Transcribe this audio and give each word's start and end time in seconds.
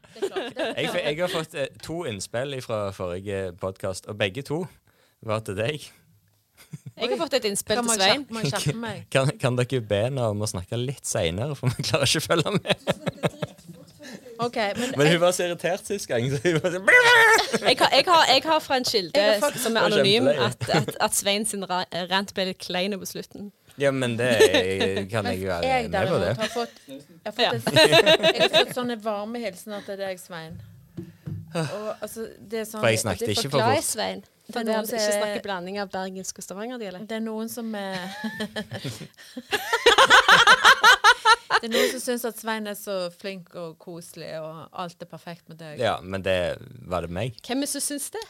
Jeg, 0.78 0.90
jeg 0.94 1.18
har 1.20 1.32
fått 1.32 1.56
eh, 1.58 1.68
to 1.82 2.02
innspill 2.08 2.56
fra 2.64 2.84
forrige 2.96 3.52
podkast, 3.60 4.06
og 4.10 4.18
begge 4.20 4.44
to 4.46 4.62
var 5.22 5.42
til 5.46 5.58
deg. 5.58 5.88
Jeg 6.96 7.10
har 7.10 7.18
fått 7.18 7.36
et 7.38 7.48
innspill 7.50 7.80
til 7.82 7.94
Svein. 7.96 8.26
Kan, 9.12 9.32
kan 9.40 9.58
dere 9.58 9.80
be 9.80 10.02
henne 10.06 10.28
om 10.32 10.44
å 10.44 10.48
snakke 10.48 10.78
litt 10.78 11.06
seinere, 11.08 11.56
for 11.58 11.72
vi 11.72 11.86
klarer 11.88 12.08
ikke 12.08 12.22
å 12.22 12.28
følge 12.28 12.54
med? 12.58 13.40
Okay, 14.42 14.72
men, 14.74 14.94
Men 14.98 15.06
hun 15.12 15.20
var 15.22 15.34
så 15.36 15.44
irritert 15.46 15.86
sist 15.86 16.08
gang. 16.10 16.24
Så 16.30 16.40
hun 16.42 16.56
var 16.62 16.70
så 16.74 16.80
Jeg 17.62 17.76
har, 17.78 17.90
jeg, 17.94 18.04
har, 18.06 18.24
jeg 18.26 18.42
har 18.44 18.62
fra 18.64 18.78
en 18.80 18.86
kilde 18.88 19.26
som 19.62 19.76
er 19.76 19.86
anonym, 19.86 20.26
at, 20.32 20.68
at, 20.68 20.96
at 21.00 21.14
Svein 21.14 21.46
sin 21.46 21.62
ra 21.70 21.84
rant 22.10 22.32
ble 22.34 22.48
litt 22.50 22.58
klein 22.62 22.96
på 22.98 23.06
slutten. 23.06 23.52
Ja, 23.80 23.90
men 23.90 24.16
det 24.16 24.28
er- 24.42 25.04
kan 25.10 25.24
jeg 25.26 25.40
jo 25.42 25.48
være 25.48 25.88
med 25.88 26.08
på. 26.08 26.18
det. 26.20 26.36
har 26.36 26.48
fått, 26.52 26.74
jeg 26.88 27.00
har 27.24 27.32
Ja. 27.42 27.50
fått, 27.52 27.72
et, 27.72 28.34
jeg 28.34 28.42
har 28.42 28.48
fått 28.58 28.74
sånne 28.76 28.96
varme 29.02 29.38
hilsener 29.40 29.80
til 29.86 29.96
deg, 29.96 30.18
Svein. 30.20 30.60
Og, 31.54 31.96
altså, 32.00 32.26
det 32.40 32.60
er 32.60 32.64
sånn, 32.64 32.80
For 32.80 32.88
jeg 32.88 32.98
snakket 33.02 33.28
ikke 33.36 33.50
for 33.50 33.60
fort. 33.60 33.84
Svein. 33.84 34.20
Det 34.22 34.28
er 34.48 34.52
For 34.52 34.64
det 34.64 34.74
noen 34.74 34.86
som 34.86 34.98
ikke 34.98 35.08
er- 35.12 35.20
snakker 35.22 35.42
blanding 35.42 35.78
av 35.80 35.88
bergensk 35.92 36.38
og 36.38 36.44
stavangerdialekt. 36.44 37.06
det 37.08 37.16
er 37.16 37.20
noen 37.24 37.48
som 37.48 37.74
er 37.74 37.98
Det 41.62 41.68
er 41.68 41.72
noen 41.76 41.90
som 41.92 42.00
syns 42.02 42.24
at 42.26 42.38
Svein 42.40 42.66
er 42.66 42.74
så 42.78 42.96
flink 43.14 43.52
og 43.54 43.76
koselig, 43.78 44.32
og 44.42 44.68
alt 44.82 45.02
er 45.04 45.06
perfekt 45.10 45.48
med 45.48 45.58
deg. 45.60 45.78
Ja, 45.78 45.98
men 46.02 46.22
det 46.24 46.58
var 46.90 47.02
det 47.06 47.10
meg. 47.14 47.36
Hvem 47.46 47.62
er 47.62 47.68
det 47.68 47.74
som 47.76 47.84
syns 47.84 48.08
det? 48.16 48.22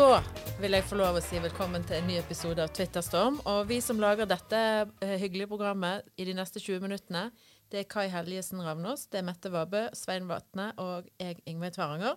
Da 0.00 0.22
vil 0.62 0.72
jeg 0.72 0.84
få 0.88 0.96
lov 0.96 1.18
å 1.18 1.20
si 1.20 1.36
velkommen 1.44 1.82
til 1.84 1.98
en 1.98 2.06
ny 2.08 2.14
episode 2.16 2.62
av 2.64 2.70
Twitterstorm. 2.72 3.34
Og 3.50 3.66
vi 3.68 3.82
som 3.84 3.98
lager 4.00 4.24
dette 4.24 4.60
eh, 5.04 5.10
hyggelige 5.20 5.50
programmet 5.50 6.06
i 6.16 6.24
de 6.24 6.32
neste 6.38 6.56
20 6.62 6.86
minuttene, 6.86 7.26
det 7.68 7.82
er 7.82 7.88
Kai 7.90 8.06
Helgesen 8.08 8.62
Ravnås, 8.64 9.02
det 9.12 9.18
er 9.20 9.26
Mette 9.28 9.50
Vabø, 9.52 9.82
Svein 9.98 10.24
Vatne 10.30 10.70
og 10.80 11.10
jeg, 11.20 11.36
Ingveig 11.50 11.74
Tvaranger. 11.74 12.16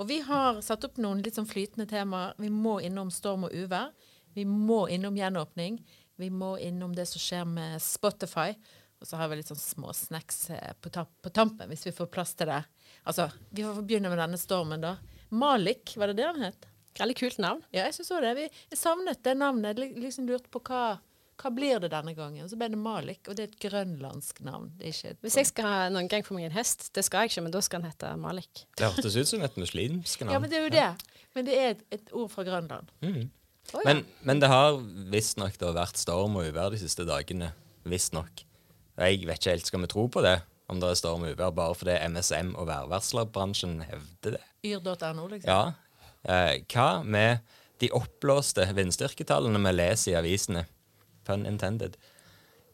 Og 0.00 0.08
vi 0.08 0.22
har 0.24 0.62
satt 0.64 0.86
opp 0.88 0.96
noen 1.04 1.20
litt 1.26 1.36
sånn 1.36 1.50
flytende 1.50 1.84
temaer. 1.90 2.32
Vi 2.40 2.48
må 2.54 2.78
innom 2.86 3.12
storm 3.12 3.44
og 3.50 3.52
uvær. 3.52 3.92
Vi 4.32 4.46
må 4.48 4.86
innom 4.94 5.20
gjenåpning. 5.20 5.76
Vi 6.16 6.30
må 6.32 6.54
innom 6.64 6.96
det 6.96 7.10
som 7.12 7.20
skjer 7.20 7.44
med 7.50 7.76
Spotify. 7.84 8.56
Og 9.02 9.10
så 9.10 9.20
har 9.20 9.28
vi 9.28 9.42
litt 9.42 9.52
sånn 9.52 9.60
små 9.60 9.92
snacks 9.92 10.46
eh, 10.56 10.72
på, 10.80 10.94
ta 10.96 11.04
på 11.04 11.34
tampen, 11.36 11.68
hvis 11.68 11.90
vi 11.90 11.94
får 12.00 12.08
plass 12.16 12.32
til 12.40 12.48
det. 12.54 12.62
Altså, 13.04 13.28
vi 13.52 13.68
får 13.68 13.84
begynne 13.84 14.16
med 14.16 14.24
denne 14.24 14.40
stormen, 14.40 14.80
da. 14.88 14.96
Malik, 15.28 15.92
var 16.00 16.08
det 16.08 16.22
det 16.22 16.30
han 16.32 16.48
het? 16.48 16.70
Veldig 16.98 17.16
kult 17.18 17.38
navn. 17.42 17.60
Ja, 17.74 17.84
jeg 17.86 17.96
syns 17.98 18.10
òg 18.14 18.24
det. 18.26 18.32
Vi, 18.38 18.48
jeg 18.72 18.80
savnet 18.80 19.20
det 19.26 19.36
navnet. 19.38 19.78
Jeg 19.78 19.94
liksom 20.02 20.26
lurte 20.28 20.50
på 20.52 20.62
hva, 20.66 20.82
hva 21.38 21.52
blir 21.54 21.78
det 21.84 21.92
denne 21.92 22.14
gangen. 22.18 22.48
Så 22.50 22.58
ble 22.58 22.70
det 22.72 22.80
Malik, 22.80 23.22
og 23.28 23.38
det 23.38 23.44
er 23.44 23.52
et 23.52 23.58
grønlandsk 23.62 24.42
navn. 24.46 24.72
Det 24.78 24.88
er 24.88 24.96
ikke 24.96 25.12
et, 25.14 25.20
Hvis 25.26 25.38
jeg 25.38 25.50
skal 25.52 25.68
ha 25.68 25.78
noen 25.94 26.10
gang 26.10 26.26
få 26.26 26.36
meg 26.36 26.48
en 26.50 26.56
hest, 26.58 26.88
det 26.96 27.06
skal 27.06 27.26
jeg 27.26 27.34
ikke, 27.34 27.46
men 27.46 27.54
da 27.54 27.62
skal 27.64 27.82
han 27.82 27.92
hete 27.92 28.12
Malik. 28.20 28.64
Det 28.78 28.90
hørtes 28.90 29.18
ut 29.18 29.30
som 29.30 29.46
et 29.46 29.60
muslimsk 29.60 30.26
navn. 30.26 30.34
Ja, 30.34 30.42
men 30.42 30.52
det 30.52 30.60
er 30.60 30.66
jo 30.66 30.74
det. 30.74 31.14
Men 31.36 31.48
det 31.48 31.56
er 31.58 31.72
et, 31.76 31.86
et 31.94 32.12
ord 32.16 32.30
fra 32.34 32.44
Grønland. 32.46 32.90
Å, 33.04 33.08
ja. 33.14 33.84
Men, 33.84 34.04
men 34.24 34.42
det 34.42 34.48
har 34.50 34.78
visstnok 35.12 35.58
vært 35.60 36.00
storm 36.00 36.38
og 36.40 36.48
uvær 36.48 36.72
de 36.72 36.80
siste 36.80 37.04
dagene. 37.06 37.52
Visstnok. 37.88 38.44
Jeg 38.98 39.26
vet 39.28 39.38
ikke 39.38 39.52
helt, 39.54 39.68
skal 39.68 39.84
vi 39.84 39.90
tro 39.92 40.08
på 40.10 40.22
det? 40.24 40.38
Om 40.68 40.80
det 40.82 40.88
er 40.90 40.98
storm 41.00 41.22
og 41.24 41.32
uvær 41.36 41.52
bare 41.56 41.76
fordi 41.78 41.94
MSM 42.12 42.50
og 42.58 42.66
værvarslerbransjen 42.68 43.78
hevder 43.86 44.34
det? 44.36 44.40
Yr.no, 44.66 45.28
liksom. 45.30 45.46
Ja. 45.48 45.60
Eh, 46.26 46.60
hva 46.72 47.04
med 47.04 47.44
de 47.82 47.90
oppblåste 47.94 48.66
vindstyrketallene 48.74 49.60
vi 49.68 49.74
leser 49.76 50.12
i 50.12 50.18
avisene? 50.18 50.64
Pun 51.28 51.46
intended. 51.46 51.98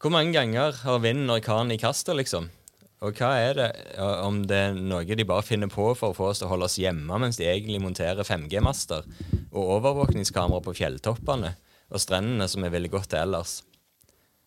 Hvor 0.01 0.13
mange 0.13 0.35
ganger 0.37 0.77
har 0.85 1.01
vinden 1.01 1.33
orkan 1.33 1.73
i 1.73 1.81
kastet, 1.81 2.17
liksom? 2.17 2.51
Og 3.05 3.19
hva 3.19 3.35
er 3.37 3.59
det, 3.59 3.69
om 4.01 4.39
det 4.49 4.59
er 4.71 4.77
noe 4.77 5.05
de 5.05 5.27
bare 5.29 5.45
finner 5.45 5.69
på 5.69 5.91
for 5.99 6.13
å 6.13 6.17
få 6.17 6.31
oss 6.31 6.41
til 6.41 6.49
å 6.49 6.53
holde 6.55 6.69
oss 6.71 6.79
hjemme 6.81 7.19
mens 7.21 7.37
de 7.37 7.45
egentlig 7.45 7.83
monterer 7.83 8.25
5G-master 8.25 9.05
og 9.51 9.73
overvåkningskamera 9.79 10.65
på 10.65 10.77
fjelltoppene 10.79 11.53
og 11.91 12.01
strendene 12.01 12.49
som 12.49 12.65
vi 12.65 12.73
ville 12.73 12.93
gått 12.93 13.11
til 13.13 13.21
ellers? 13.21 13.59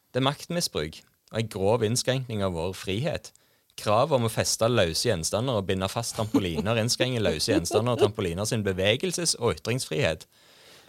Det 0.09 0.23
er 0.23 0.29
maktmisbruk 0.29 1.01
og 1.03 1.41
en 1.41 1.51
grov 1.53 1.85
innskrenkning 1.85 2.41
av 2.45 2.55
vår 2.57 2.73
frihet. 2.79 3.29
Krav 3.77 4.13
om 4.15 4.25
å 4.25 4.31
feste 4.33 4.67
løse 4.71 5.07
gjenstander 5.09 5.59
og 5.59 5.67
binde 5.69 5.89
fast 5.91 6.15
trampoliner 6.17 6.79
innskrenger 6.81 7.23
løse 7.23 7.51
gjenstander 7.51 7.95
og 7.95 8.01
trampoliner 8.01 8.47
sin 8.49 8.65
bevegelses- 8.65 9.37
og 9.39 9.59
ytringsfrihet. 9.59 10.25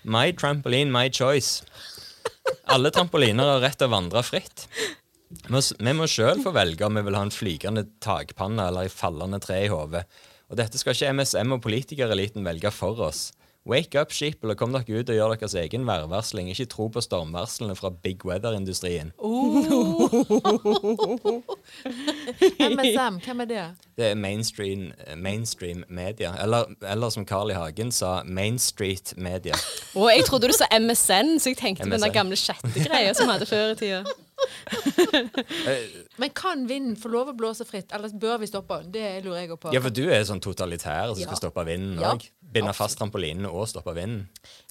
My 0.09 0.33
trampoline, 0.33 0.93
my 0.95 1.09
choice. 1.13 1.65
Alle 2.73 2.93
trampoliner 2.95 3.55
har 3.55 3.63
rett 3.65 3.79
til 3.81 3.91
å 3.91 3.97
vandre 3.97 4.23
fritt. 4.25 4.67
Vi 5.29 5.53
må, 5.53 5.61
vi 5.61 5.93
må 5.93 6.07
sjøl 6.09 6.41
få 6.41 6.55
velge 6.57 6.87
om 6.87 6.97
vi 6.97 7.05
vil 7.05 7.19
ha 7.19 7.27
en 7.27 7.35
flygende 7.35 7.85
takpanne 8.05 8.71
eller 8.71 8.89
ei 8.89 8.93
fallende 8.93 9.41
tre 9.45 9.61
i 9.67 9.73
hodet. 9.73 10.07
Og 10.49 10.57
dette 10.57 10.81
skal 10.81 10.97
ikke 10.97 11.13
MSM 11.19 11.53
og 11.59 11.65
politikereliten 11.65 12.47
velge 12.47 12.73
for 12.73 13.03
oss. 13.05 13.29
Wake 13.69 14.01
up, 14.01 14.13
sheeple, 14.17 14.55
og 14.55 14.57
kom 14.57 14.73
dere 14.73 15.01
ut 15.03 15.11
og 15.13 15.17
gjør 15.19 15.35
deres 15.37 15.55
egen 15.61 15.85
værvarsling. 15.87 16.49
Ikke 16.49 16.65
tro 16.73 16.87
på 16.89 17.03
stormvarslene 17.05 17.75
fra 17.77 17.91
big 17.93 18.25
weather-industrien. 18.25 19.11
MSM, 22.79 23.19
hvem 23.25 23.41
er 23.41 23.45
det? 23.51 23.65
Det 23.99 24.07
er 24.11 24.15
mainstream, 24.15 24.93
mainstream 25.17 25.85
media. 25.89 26.33
Eller, 26.43 26.65
eller 26.83 27.09
som 27.11 27.27
Carl 27.27 27.51
I. 27.51 27.55
Hagen 27.59 27.93
sa, 27.93 28.23
Main 28.25 28.59
Street 28.59 29.15
Media. 29.17 29.55
Oh, 29.95 30.09
jeg 30.17 30.25
trodde 30.25 30.49
du 30.49 30.55
sa 30.57 30.65
MSN, 30.79 31.37
så 31.43 31.53
jeg 31.53 31.61
tenkte 31.61 31.91
på 31.91 31.97
den 32.01 32.13
gamle 32.15 32.37
chattegreia 32.37 33.13
som 33.15 33.29
vi 33.29 33.37
hadde 33.37 33.47
før 33.51 33.75
i 33.75 33.79
tida. 33.83 34.03
Men 36.21 36.31
kan 36.37 36.63
vinden 36.71 36.95
få 36.97 37.11
lov 37.11 37.33
å 37.33 37.35
blåse 37.37 37.65
fritt, 37.67 37.91
eller 37.95 38.13
bør 38.15 38.39
vi 38.43 38.49
stoppe 38.51 38.81
den? 38.85 38.93
Det 38.95 39.07
lurer 39.25 39.41
jeg 39.45 39.59
på. 39.59 39.73
Ja, 39.75 39.83
for 39.83 39.91
du 39.95 40.05
er 40.15 40.23
sånn 40.29 40.41
totalitær 40.43 41.13
som 41.13 41.23
Ja. 41.23 41.27
skal 41.27 41.41
stoppe 41.43 41.65
vinden 41.67 41.99
Ja. 42.01 42.15
Binde 42.49 42.73
fast 42.73 42.97
trampolinen 42.99 43.45
og 43.51 43.67
stoppe 43.69 43.93
vinden. 43.97 44.23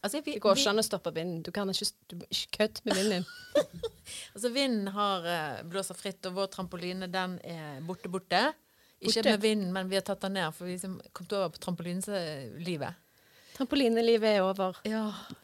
Altså, 0.01 0.21
vi, 0.25 0.33
Det 0.33 0.41
går 0.41 0.57
ikke 0.57 0.71
an 0.73 0.81
å 0.81 0.85
stoppe 0.85 1.11
vinden. 1.13 1.41
Du 1.45 1.51
kan 1.53 1.69
ikke, 1.69 1.85
du, 2.09 2.15
ikke 2.25 2.57
kødde 2.57 2.81
med 2.87 2.95
vinden 3.01 3.17
din. 3.19 3.83
Altså 4.33 4.49
Vinden 4.55 4.87
har 4.95 5.25
eh, 5.27 5.63
blåser 5.67 5.97
fritt, 5.99 6.25
og 6.29 6.37
vår 6.37 6.47
trampoline 6.53 7.09
den 7.11 7.35
er 7.43 7.81
borte, 7.85 8.09
borte. 8.09 8.39
Ikke 9.01 9.19
Borte? 9.19 9.33
med 9.33 9.41
vinden, 9.43 9.73
men 9.75 9.89
vi 9.91 9.97
har 9.99 10.05
tatt 10.07 10.23
den 10.25 10.33
ned, 10.39 10.55
for 10.55 10.65
vi 10.65 10.77
har 10.79 10.95
kommet 11.13 11.33
over 11.37 11.51
på 11.53 11.59
trampolinelivet. 11.61 13.03
Trampolinelivet 13.57 14.37
er 14.37 14.45
over. 14.45 14.79
Ja. 14.87 15.03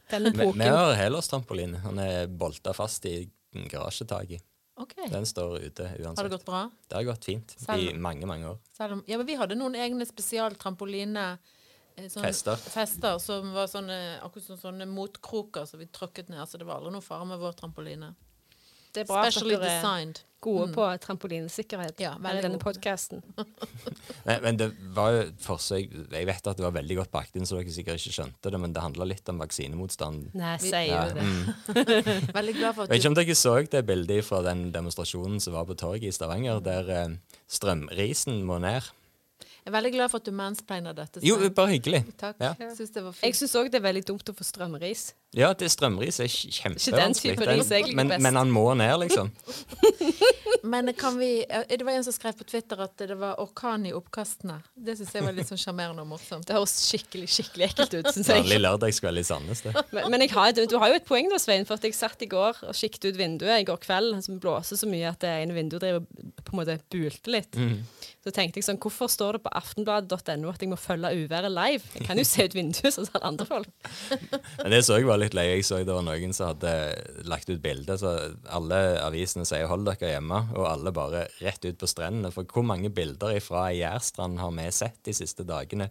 Denne 0.10 0.32
Vi, 0.32 0.38
vi 0.40 0.48
epoken. 0.48 0.64
har 0.74 0.94
helårstrampoline. 0.98 1.82
Han 1.86 2.00
er 2.02 2.28
bolta 2.28 2.74
fast 2.78 3.06
i 3.10 3.28
garasjetaket. 3.70 4.42
Okay. 4.82 5.06
Den 5.12 5.26
står 5.30 5.60
ute 5.68 5.84
uansett. 6.00 6.18
Har 6.18 6.26
det 6.30 6.34
gått 6.34 6.46
bra? 6.48 6.64
Det 6.90 6.98
har 6.98 7.04
gått 7.12 7.26
fint 7.30 7.54
i 7.78 7.92
mange, 7.94 8.26
mange 8.26 8.48
år. 8.56 8.58
Selv 8.74 8.96
om, 8.98 9.04
ja, 9.06 9.20
men 9.22 9.28
vi 9.30 9.36
hadde 9.38 9.58
noen 9.60 9.76
egne 9.78 10.06
spesialtrampoliner 10.10 11.38
sånne 11.98 12.28
Fester. 12.28 12.56
fester 12.74 13.18
som 13.22 13.54
var 13.56 13.70
sånne, 13.72 14.20
akkurat 14.26 14.50
som 14.50 14.60
sånne 14.62 14.88
motkroker 14.90 15.66
som 15.70 15.80
vi 15.80 15.88
tråkket 15.94 16.30
ned. 16.34 16.44
Så 16.50 16.58
det 16.62 16.68
var 16.70 16.82
aldri 16.82 16.96
noe 16.98 17.06
fare 17.06 17.26
med 17.30 17.42
vår 17.42 17.58
trampoline. 17.60 18.14
Det 18.94 19.02
er 19.02 19.10
bra 19.10 19.24
at 19.26 19.34
dere 19.34 19.58
designed. 19.58 20.20
er 20.22 20.44
gode 20.44 20.68
gode 20.68 20.74
på 20.76 20.86
trampolinesikkerhet 21.02 22.02
Ja, 22.04 22.12
med 22.22 22.44
denne 22.44 22.60
podkasten. 22.62 23.24
Men, 24.28 24.42
men 24.44 24.58
det 24.60 24.68
var 24.94 25.16
jo 25.16 25.22
forsøk 25.42 25.94
Jeg 26.12 26.28
vet 26.28 26.50
at 26.52 26.60
det 26.60 26.66
var 26.66 26.76
veldig 26.76 26.98
godt 27.00 27.12
bakt 27.16 27.36
inn, 27.40 27.48
så 27.48 27.58
dere 27.58 27.74
sikkert 27.74 27.98
ikke 27.98 28.14
skjønte 28.20 28.52
det, 28.54 28.60
men 28.62 28.76
det 28.76 28.84
handla 28.84 29.08
litt 29.10 29.30
om 29.34 29.40
vaksinemotstand. 29.42 30.28
Nei, 30.38 30.58
sier 30.62 30.92
Ja, 30.92 31.06
jo 31.10 31.16
det. 31.18 31.26
mm. 31.26 32.34
Veldig 32.38 32.56
glad 32.60 32.76
for 32.76 32.84
at 32.84 32.92
Vet 32.94 33.00
ikke 33.02 33.14
om 33.14 33.18
dere 33.18 33.38
så 33.40 33.56
det 33.74 33.86
bildet 33.88 34.28
fra 34.28 34.44
den 34.46 34.68
demonstrasjonen 34.76 35.40
som 35.42 35.56
var 35.58 35.66
på 35.66 35.80
torget 35.80 36.12
i 36.12 36.14
Stavanger, 36.14 36.60
der 36.62 36.92
eh, 36.94 37.16
strømrisen 37.50 38.44
må 38.46 38.60
ned. 38.62 38.92
Jeg 39.64 39.72
er 39.72 39.76
veldig 39.78 39.92
glad 39.94 40.12
for 40.12 40.20
at 40.20 40.28
du 40.28 40.36
mansplainer 40.36 40.96
dette. 40.98 41.22
Jo, 41.24 41.38
bare 41.56 41.72
hyggelig. 41.72 42.04
Takk. 42.20 42.36
Ja. 42.44 42.52
Jeg 42.60 42.76
synes 42.76 42.92
det 42.92 43.04
var 43.06 43.20
Jeg 43.24 43.38
syns 43.40 43.56
òg 43.56 43.70
det 43.72 43.80
er 43.80 43.86
veldig 43.86 44.04
dumt 44.10 44.32
å 44.34 44.36
få 44.36 44.44
strømris. 44.48 45.06
Ja, 45.34 45.54
det 45.58 45.72
strømris 45.72 46.20
er 46.22 46.30
kjempevanskelig. 46.30 47.96
men, 47.96 48.12
men 48.22 48.36
han 48.38 48.52
må 48.54 48.68
ned, 48.78 48.98
liksom. 49.06 49.32
Men 50.64 50.94
kan 50.94 51.18
vi 51.20 51.46
Det 51.70 51.84
var 51.84 51.92
en 51.92 52.04
som 52.04 52.14
skrev 52.16 52.38
på 52.40 52.46
Twitter 52.48 52.80
at 52.86 52.96
det 52.98 53.18
var 53.20 53.40
orkan 53.44 53.84
i 53.86 53.92
oppkastene. 53.96 54.62
Det 54.74 54.96
syns 54.96 55.12
jeg 55.18 55.26
var 55.26 55.36
litt 55.36 55.50
sånn 55.50 55.60
sjarmerende 55.60 56.06
og 56.06 56.08
morsomt. 56.14 56.48
Det 56.48 56.56
høres 56.56 56.76
skikkelig 56.88 57.28
skikkelig 57.34 57.68
ekkelt 57.68 57.98
ut, 57.98 58.08
syns 58.16 58.30
jeg. 58.32 58.46
Vanlig 58.46 58.62
lørdagskveld 58.62 59.20
i 59.20 59.26
Sandnes, 59.28 59.64
det. 59.66 59.74
Men, 59.92 60.08
men 60.14 60.24
jeg 60.24 60.32
har, 60.32 60.54
du 60.56 60.78
har 60.80 60.94
jo 60.94 61.02
et 61.02 61.10
poeng 61.10 61.28
da, 61.32 61.40
Svein, 61.42 61.68
for 61.68 61.76
at 61.76 61.84
jeg 61.84 61.98
satt 61.98 62.24
i 62.24 62.30
går 62.32 62.64
og 62.70 62.80
kikket 62.80 63.10
ut 63.10 63.20
vinduet 63.20 63.60
i 63.60 63.68
går 63.68 63.82
kveld, 63.84 64.16
som 64.24 64.40
blåser 64.44 64.80
så 64.80 64.88
mye 64.88 65.12
at 65.12 65.20
det 65.26 65.34
ene 65.44 65.58
vinduet 65.58 65.84
driver 65.84 66.08
på 66.54 66.60
en 66.60 66.62
måte 66.62 66.78
bulte 66.94 67.34
litt. 67.34 67.58
Så 68.24 68.32
tenkte 68.32 68.62
jeg 68.62 68.68
sånn, 68.68 68.80
hvorfor 68.80 69.10
står 69.12 69.38
det 69.38 69.42
på 69.48 69.52
aftenbladet.no 69.58 70.52
at 70.54 70.62
jeg 70.64 70.70
må 70.72 70.78
følge 70.80 71.12
uværet 71.24 71.52
live? 71.52 71.84
Jeg 71.98 72.06
kan 72.08 72.22
jo 72.22 72.26
se 72.28 72.46
ut 72.46 72.56
vinduet 72.56 72.94
som 72.96 73.08
sånn 73.10 73.26
andre 73.34 73.48
folk. 73.50 73.90
Men 74.62 74.72
det 74.72 74.84
så 74.86 75.00
jeg 75.00 75.10
var 75.10 75.20
litt 75.20 75.36
leie 75.36 75.58
Jeg 75.58 75.66
så 75.68 75.82
det 75.84 75.98
var 75.98 76.06
noen 76.06 76.36
som 76.38 76.54
hadde 76.54 76.72
lagt 77.28 77.52
ut 77.52 77.62
bilde. 77.64 77.98
Så 78.00 78.14
alle 78.54 78.80
avisene 79.04 79.48
sier 79.50 79.68
'hold 79.68 79.86
dere 79.90 80.14
hjemme', 80.16 80.42
og 80.56 80.70
alle 80.70 80.96
bare 80.96 81.28
rett 81.42 81.66
ut 81.66 81.78
på 81.82 81.90
strendene. 81.90 82.32
For 82.32 82.46
hvor 82.46 82.64
mange 82.64 82.94
bilder 82.94 83.40
fra 83.44 83.68
jærstrand 83.74 84.40
har 84.40 84.52
vi 84.56 84.72
sett 84.72 85.02
de 85.04 85.14
siste 85.14 85.44
dagene? 85.44 85.90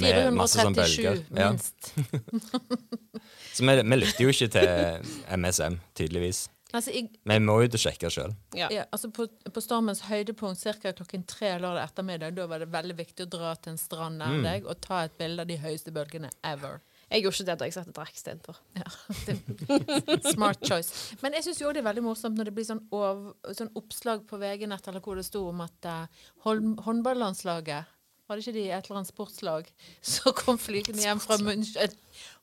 Med 0.00 0.32
masse 0.32 0.56
sånn 0.56 0.72
bølger. 0.76 1.20
minst. 1.28 1.92
Ja. 1.92 2.60
Så 3.52 3.66
vi, 3.66 3.74
vi 3.82 3.96
lytter 3.98 4.24
jo 4.24 4.32
ikke 4.32 4.48
til 4.54 5.36
MSM, 5.36 5.76
tydeligvis. 5.98 6.46
Altså, 6.72 6.90
i, 6.96 7.02
Vi 7.28 7.38
må 7.44 7.58
ut 7.62 7.74
og 7.76 7.80
sjekke 7.82 8.08
sjøl. 8.10 8.32
Ja. 8.56 8.68
ja, 8.72 8.84
altså 8.92 9.10
på, 9.12 9.26
på 9.52 9.60
stormens 9.60 10.00
høydepunkt 10.08 10.62
ca. 10.62 10.92
klokken 10.96 11.26
tre 11.28 11.50
lørdag 11.60 11.84
ettermiddag, 11.90 12.32
da 12.38 12.46
var 12.48 12.62
det 12.64 12.70
veldig 12.72 12.96
viktig 12.96 13.26
å 13.26 13.30
dra 13.34 13.54
til 13.60 13.74
en 13.74 13.78
strand 13.82 14.18
nær 14.22 14.32
Mm. 14.32 14.42
deg 14.46 14.66
og 14.66 14.80
ta 14.80 15.02
et 15.04 15.18
bilde 15.18 15.44
av 15.44 15.50
de 15.50 15.58
høyeste 15.60 15.92
bølgene 15.92 16.30
ever. 16.42 16.80
Jeg 17.12 17.22
gjorde 17.26 17.36
ikke 17.36 17.46
det 17.50 17.58
da 17.60 17.66
jeg 17.68 17.74
satt 17.76 17.88
og 17.90 17.96
drakk 17.98 18.14
istedenfor. 18.16 18.56
Ja, 18.80 18.88
smart 20.32 20.62
choice. 20.64 21.16
Men 21.20 21.34
jeg 21.36 21.44
syns 21.44 21.60
jo 21.60 21.72
det 21.76 21.82
er 21.82 21.88
veldig 21.90 22.04
morsomt 22.06 22.38
når 22.38 22.48
det 22.48 22.54
blir 22.56 22.64
sånn, 22.68 22.80
ov, 22.94 23.34
sånn 23.52 23.68
oppslag 23.76 24.24
på 24.30 24.38
VG-nett 24.40 24.88
eller 24.88 25.04
hvor 25.04 25.20
det 25.20 25.26
sto 25.28 25.44
om 25.50 25.60
at 25.64 25.88
uh, 25.88 26.22
håndballandslaget 26.46 27.98
var 28.30 28.38
det 28.38 28.46
ikke 28.46 28.54
de 28.56 28.64
et 28.70 28.86
eller 28.86 29.00
annet 29.02 29.10
sportslag 29.10 29.66
som 30.14 30.32
kom 30.38 30.56
flygende 30.60 31.02
hjem 31.04 31.20
fra 31.20 31.36
München? 31.42 31.92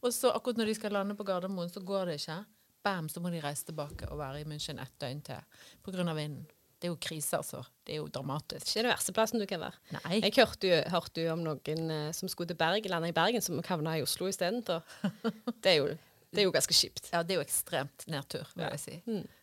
Og 0.04 0.14
så 0.14 0.30
akkurat 0.36 0.60
når 0.60 0.70
de 0.70 0.78
skal 0.78 0.94
lande 0.94 1.16
på 1.18 1.26
Gardermoen, 1.26 1.72
så 1.72 1.82
går 1.82 2.12
det 2.12 2.20
ikke. 2.22 2.36
Bam, 2.84 3.10
så 3.12 3.20
må 3.22 3.30
de 3.34 3.42
reise 3.44 3.66
tilbake 3.68 4.08
og 4.12 4.18
være 4.22 4.42
i 4.42 4.48
München 4.48 4.80
ett 4.82 4.94
døgn 5.02 5.22
til 5.28 5.42
pga. 5.84 6.14
vinden. 6.14 6.46
Det 6.80 6.88
er 6.88 6.94
jo 6.94 6.98
krise, 7.04 7.36
altså. 7.36 7.60
Det 7.84 7.92
er 7.94 7.98
jo 8.00 8.06
dramatisk. 8.08 8.70
Ikke 8.70 8.84
den 8.86 8.94
verste 8.94 9.12
plassen 9.14 9.40
du 9.42 9.46
kan 9.46 9.60
være. 9.60 9.76
Nei. 9.98 10.22
Jeg 10.24 10.32
hørte 10.38 10.70
jo, 10.70 10.78
hørte 10.94 11.26
jo 11.26 11.34
om 11.34 11.42
noen 11.44 11.90
eh, 11.92 12.12
som 12.16 12.30
skulle 12.32 12.48
til 12.48 12.56
Bergen, 12.56 12.88
lande 12.94 13.10
i 13.12 13.16
Bergen, 13.18 13.42
som 13.44 13.60
havna 13.68 13.98
i 14.00 14.04
Oslo 14.06 14.30
istedenfor. 14.32 14.80
Det, 15.64 15.74
er 15.74 15.76
jo- 15.82 15.98
det 16.32 16.40
er 16.40 16.48
jo 16.48 16.54
ganske 16.56 16.74
kjipt. 16.78 17.10
Ja, 17.12 17.20
det 17.24 17.36
er 17.36 17.42
jo 17.42 17.44
ekstremt 17.44 18.06
nedtur, 18.08 18.48
vil 18.56 18.70
jeg 18.70 18.80
si. 18.80 18.96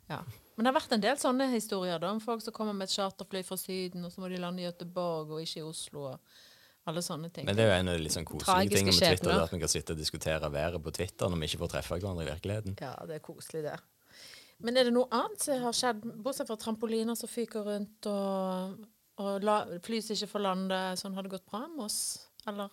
Ja. 0.08 0.22
Men 0.56 0.64
det 0.64 0.70
har 0.72 0.78
vært 0.80 0.92
en 0.96 1.02
del 1.04 1.16
sånne 1.20 1.50
historier 1.52 1.98
da, 2.00 2.08
om 2.14 2.20
folk 2.24 2.40
som 2.40 2.54
kommer 2.56 2.72
med 2.72 2.88
et 2.88 2.94
charterfly 2.96 3.42
fra 3.44 3.58
Syden, 3.60 4.04
og 4.06 4.12
så 4.14 4.22
må 4.22 4.30
de 4.32 4.38
lande 4.40 4.62
i 4.62 4.68
Göteborg 4.70 5.34
og 5.36 5.42
ikke 5.42 5.60
i 5.60 5.66
Oslo, 5.66 6.06
og 6.14 6.20
alle 6.86 7.02
sånne 7.02 7.30
ting. 7.34 7.46
Men 7.48 7.58
det 7.58 7.64
er 7.64 7.72
jo 7.72 7.76
en 7.80 7.90
av 7.92 8.00
de 8.00 8.12
sånn 8.12 8.26
koselige 8.28 8.78
tingene 8.78 8.94
med 8.94 9.16
Twitter, 9.16 9.42
at 9.42 9.52
vi 9.54 9.60
kan 9.62 9.72
sitte 9.72 9.94
og 9.94 10.00
diskutere 10.00 10.50
været 10.54 10.82
på 10.82 10.92
Twitter 10.94 11.30
når 11.32 11.42
vi 11.42 11.50
ikke 11.50 11.62
får 11.64 11.72
treffe 11.74 11.98
hverandre 11.98 12.26
i 12.26 12.30
virkeligheten. 12.30 12.76
Ja, 12.82 12.92
det 13.08 13.18
er 13.18 13.24
koselig, 13.24 13.64
det. 13.66 13.76
Men 14.64 14.78
er 14.78 14.88
det 14.88 14.94
noe 14.96 15.10
annet 15.12 15.42
som 15.42 15.64
har 15.66 15.76
skjedd, 15.76 16.04
bortsett 16.24 16.48
fra 16.48 16.56
trampoliner 16.60 17.18
som 17.18 17.28
fyker 17.28 17.66
rundt, 17.66 18.08
og, 18.08 18.86
og 19.20 19.44
la, 19.44 19.58
fly 19.84 20.00
som 20.04 20.16
ikke 20.16 20.30
får 20.30 20.44
lande? 20.46 20.80
Sånn 21.00 21.18
har 21.18 21.26
det 21.26 21.34
gått 21.34 21.48
bra 21.50 21.66
med 21.66 21.88
oss? 21.88 22.00
Eller 22.46 22.70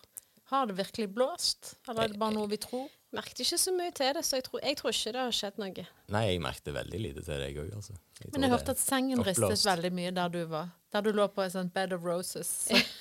har 0.52 0.66
det 0.68 0.76
virkelig 0.76 1.08
blåst? 1.14 1.74
Eller 1.88 2.04
er 2.04 2.12
det 2.12 2.20
bare 2.20 2.34
noe 2.36 2.50
vi 2.50 2.58
tror? 2.60 2.88
Merket 3.14 3.44
ikke 3.44 3.58
så 3.62 3.72
mye 3.72 3.92
til 3.94 4.10
det, 4.16 4.24
så 4.26 4.40
jeg 4.40 4.44
tror, 4.48 4.60
jeg 4.66 4.76
tror 4.80 4.90
ikke 4.90 5.12
det 5.14 5.20
har 5.22 5.34
skjedd 5.38 5.60
noe. 5.62 5.84
Nei, 6.10 6.22
jeg 6.32 6.40
merket 6.42 6.74
veldig 6.74 7.00
lite 7.00 7.22
til 7.22 7.42
deg 7.44 7.60
òg, 7.62 7.68
altså. 7.78 7.94
Men 8.24 8.26
jeg 8.26 8.42
det 8.42 8.50
hørte 8.52 8.74
at 8.74 8.80
sengen 8.82 9.22
oppblåst. 9.22 9.44
ristet 9.44 9.68
veldig 9.70 9.90
mye 9.94 10.14
der 10.16 10.32
du 10.34 10.40
var. 10.50 10.72
Der 10.94 11.04
du 11.06 11.10
lå 11.14 11.26
på 11.30 11.42
et 11.44 11.54
sånt 11.54 11.72
bed 11.74 11.94
of 11.94 12.02
roses. 12.06 12.50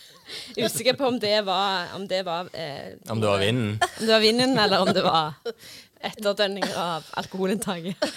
Usikker 0.57 0.95
på 0.95 1.09
om 1.09 1.17
det 1.19 1.41
var 1.45 1.89
Om 1.97 2.05
det 2.07 2.21
var, 2.25 2.47
eh, 2.55 2.93
Om 3.11 3.19
det 3.19 3.27
var 3.27 3.41
vinden? 3.41 3.73
om 3.99 4.05
det 4.05 4.13
var 4.13 4.21
vinden, 4.23 4.57
eller 4.57 4.79
om 4.85 4.93
det 4.95 5.03
var 5.03 5.33
etterdønninger 6.03 6.77
av 6.79 7.09
alkoholinntaket. 7.19 8.07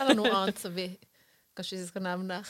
Eller 0.00 0.18
noe 0.18 0.32
annet 0.34 0.58
som 0.58 0.74
vi 0.74 0.88
kanskje 1.54 1.78
ikke 1.78 1.92
skal 1.92 2.06
nevne. 2.08 2.40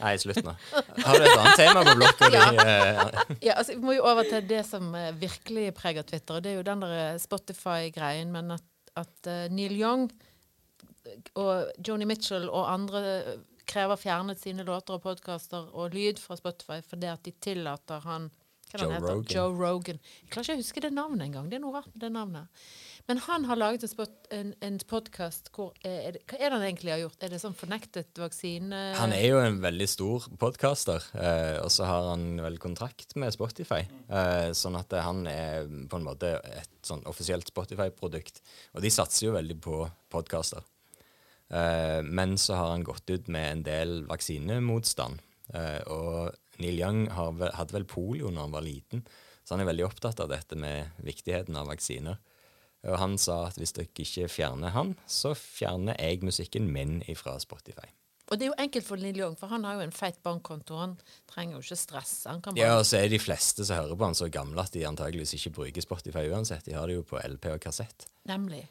Nei, 0.00 0.12
slutt 0.22 0.38
nå. 0.46 0.54
Har 0.72 1.18
du 1.18 1.24
et 1.26 1.32
annet 1.36 1.58
tema 1.60 1.82
på 1.84 1.94
blokka 2.00 2.30
di? 2.32 2.38
eh, 2.62 3.02
Ja, 3.48 3.56
altså, 3.58 3.74
vi 3.76 3.82
må 3.84 3.96
jo 3.96 4.06
over 4.08 4.24
til 4.28 4.46
det 4.48 4.62
som 4.68 4.94
eh, 4.96 5.10
virkelig 5.20 5.66
preger 5.76 6.06
Twitter, 6.08 6.38
og 6.38 6.46
det 6.46 6.54
er 6.54 6.56
jo 6.60 6.64
den 6.68 6.84
der 6.86 6.94
eh, 7.02 7.18
Spotify-greien, 7.20 8.32
men 8.32 8.54
at, 8.56 8.64
at 8.96 9.30
eh, 9.32 9.44
Neil 9.52 9.76
Young 9.76 10.08
og 11.38 11.68
Joni 11.86 12.08
Mitchell 12.08 12.48
og 12.48 12.64
andre 12.72 13.02
krever 13.66 13.98
fjernet 13.98 14.40
sine 14.40 14.64
låter 14.66 14.96
og 14.96 15.04
podkaster 15.04 15.68
og 15.74 15.94
lyd 15.94 16.18
fra 16.22 16.36
Spotify 16.38 16.80
fordi 16.86 17.08
at 17.10 17.22
de 17.26 17.32
tillater 17.42 18.02
han 18.06 18.30
hva 18.66 18.80
Joe 18.82 18.88
han 18.90 18.96
heter? 18.96 19.12
Rogan. 19.12 19.28
Joe 19.30 19.52
Rogan. 19.54 19.98
Jeg 20.24 20.30
klarer 20.32 20.48
ikke 20.48 20.56
å 20.56 20.62
huske 20.64 20.82
det 20.82 20.90
navnet 20.96 21.28
engang. 21.28 21.46
Det 21.50 21.60
er 21.60 21.62
noe 21.62 21.76
rart 21.76 21.92
med 21.92 22.00
det 22.02 22.10
navnet. 22.16 22.64
Men 23.06 23.20
han 23.22 23.44
har 23.46 23.58
laget 23.58 23.84
en, 23.86 23.90
spot, 23.90 24.14
en, 24.34 24.48
en 24.66 24.76
podkast 24.90 25.52
Hva 25.54 25.68
er 25.86 26.16
det 26.18 26.50
han 26.50 26.64
egentlig 26.64 26.90
har 26.90 27.02
gjort? 27.04 27.20
Er 27.22 27.30
det 27.30 27.38
sånn 27.38 27.54
fornektet 27.54 28.18
vaksine... 28.18 28.80
Han 28.98 29.14
er 29.14 29.28
jo 29.28 29.38
en 29.38 29.60
veldig 29.62 29.86
stor 29.90 30.26
podcaster, 30.42 31.04
eh, 31.14 31.58
og 31.62 31.70
så 31.70 31.86
har 31.86 32.10
han 32.10 32.40
vel 32.42 32.58
kontrakt 32.62 33.14
med 33.14 33.34
Spotify. 33.36 33.84
Eh, 34.10 34.50
sånn 34.58 34.78
at 34.80 34.96
han 35.06 35.22
er 35.30 35.70
på 35.86 36.00
en 36.00 36.08
måte 36.08 36.34
et 36.50 36.72
sånn 36.86 37.06
offisielt 37.06 37.46
Spotify-produkt. 37.52 38.42
Og 38.74 38.82
de 38.82 38.90
satser 38.90 39.28
jo 39.28 39.36
veldig 39.38 39.60
på 39.62 39.84
podcaster. 40.10 40.66
Eh, 41.48 42.02
men 42.02 42.34
så 42.42 42.58
har 42.58 42.74
han 42.74 42.86
gått 42.86 43.06
ut 43.10 43.30
med 43.30 43.52
en 43.52 43.66
del 43.66 43.96
vaksinemotstand. 44.10 45.22
Eh, 45.54 45.82
og 45.94 46.34
Neil 46.58 46.80
Young 46.82 47.04
har 47.14 47.52
hadde 47.54 47.78
vel 47.78 47.86
polio 47.86 48.32
når 48.32 48.48
han 48.48 48.56
var 48.58 48.66
liten, 48.66 49.06
så 49.44 49.54
han 49.54 49.62
er 49.62 49.70
veldig 49.70 49.86
opptatt 49.86 50.18
av 50.24 50.32
dette 50.32 50.58
med 50.58 50.96
viktigheten 51.06 51.54
av 51.54 51.70
vaksiner. 51.70 52.18
Og 52.86 52.98
han 53.00 53.16
sa 53.18 53.46
at 53.48 53.56
hvis 53.58 53.74
dere 53.76 53.88
ikke 54.04 54.28
fjerner 54.30 54.74
han, 54.76 54.94
så 55.10 55.32
fjerner 55.38 55.96
jeg 55.98 56.22
musikken 56.26 56.68
min 56.72 57.00
fra 57.18 57.38
Spotify. 57.42 57.88
Og 58.26 58.38
det 58.38 58.46
er 58.46 58.50
jo 58.50 58.58
enkelt 58.58 58.86
for 58.88 58.98
Lille 58.98 59.22
Young, 59.22 59.36
for 59.38 59.50
han 59.52 59.64
har 59.64 59.78
jo 59.78 59.84
en 59.86 59.94
feit 59.94 60.16
bankkonto. 60.26 60.78
Han 60.80 60.96
trenger 61.30 61.56
jo 61.56 61.62
ikke 61.62 61.78
stress. 61.78 62.14
Han 62.26 62.40
kan 62.42 62.58
Ja, 62.58 62.72
og 62.80 62.86
så 62.88 62.98
er 62.98 63.10
de 63.12 63.20
fleste 63.22 63.64
som 63.66 63.78
hører 63.78 63.94
på 63.94 64.08
han 64.08 64.18
så 64.18 64.26
gamle 64.34 64.64
at 64.64 64.74
de 64.74 64.82
antageligvis 64.86 65.36
ikke 65.38 65.54
bruker 65.60 65.84
Spotify 65.84 66.24
uansett. 66.32 66.66
De 66.66 66.74
har 66.74 66.90
det 66.90 66.98
jo 66.98 67.04
på 67.06 67.20
LP 67.22 67.52
og 67.54 67.60
kassett. 67.62 68.08
Nemlig. 68.26 68.64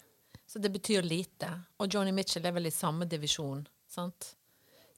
Så 0.45 0.59
det 0.59 0.73
betyr 0.75 1.07
lite. 1.07 1.53
Og 1.79 1.87
Johnny 1.87 2.11
Mitchell 2.11 2.45
er 2.45 2.55
vel 2.55 2.67
i 2.67 2.73
samme 2.73 3.07
divisjon, 3.07 3.63
sant? 3.87 4.33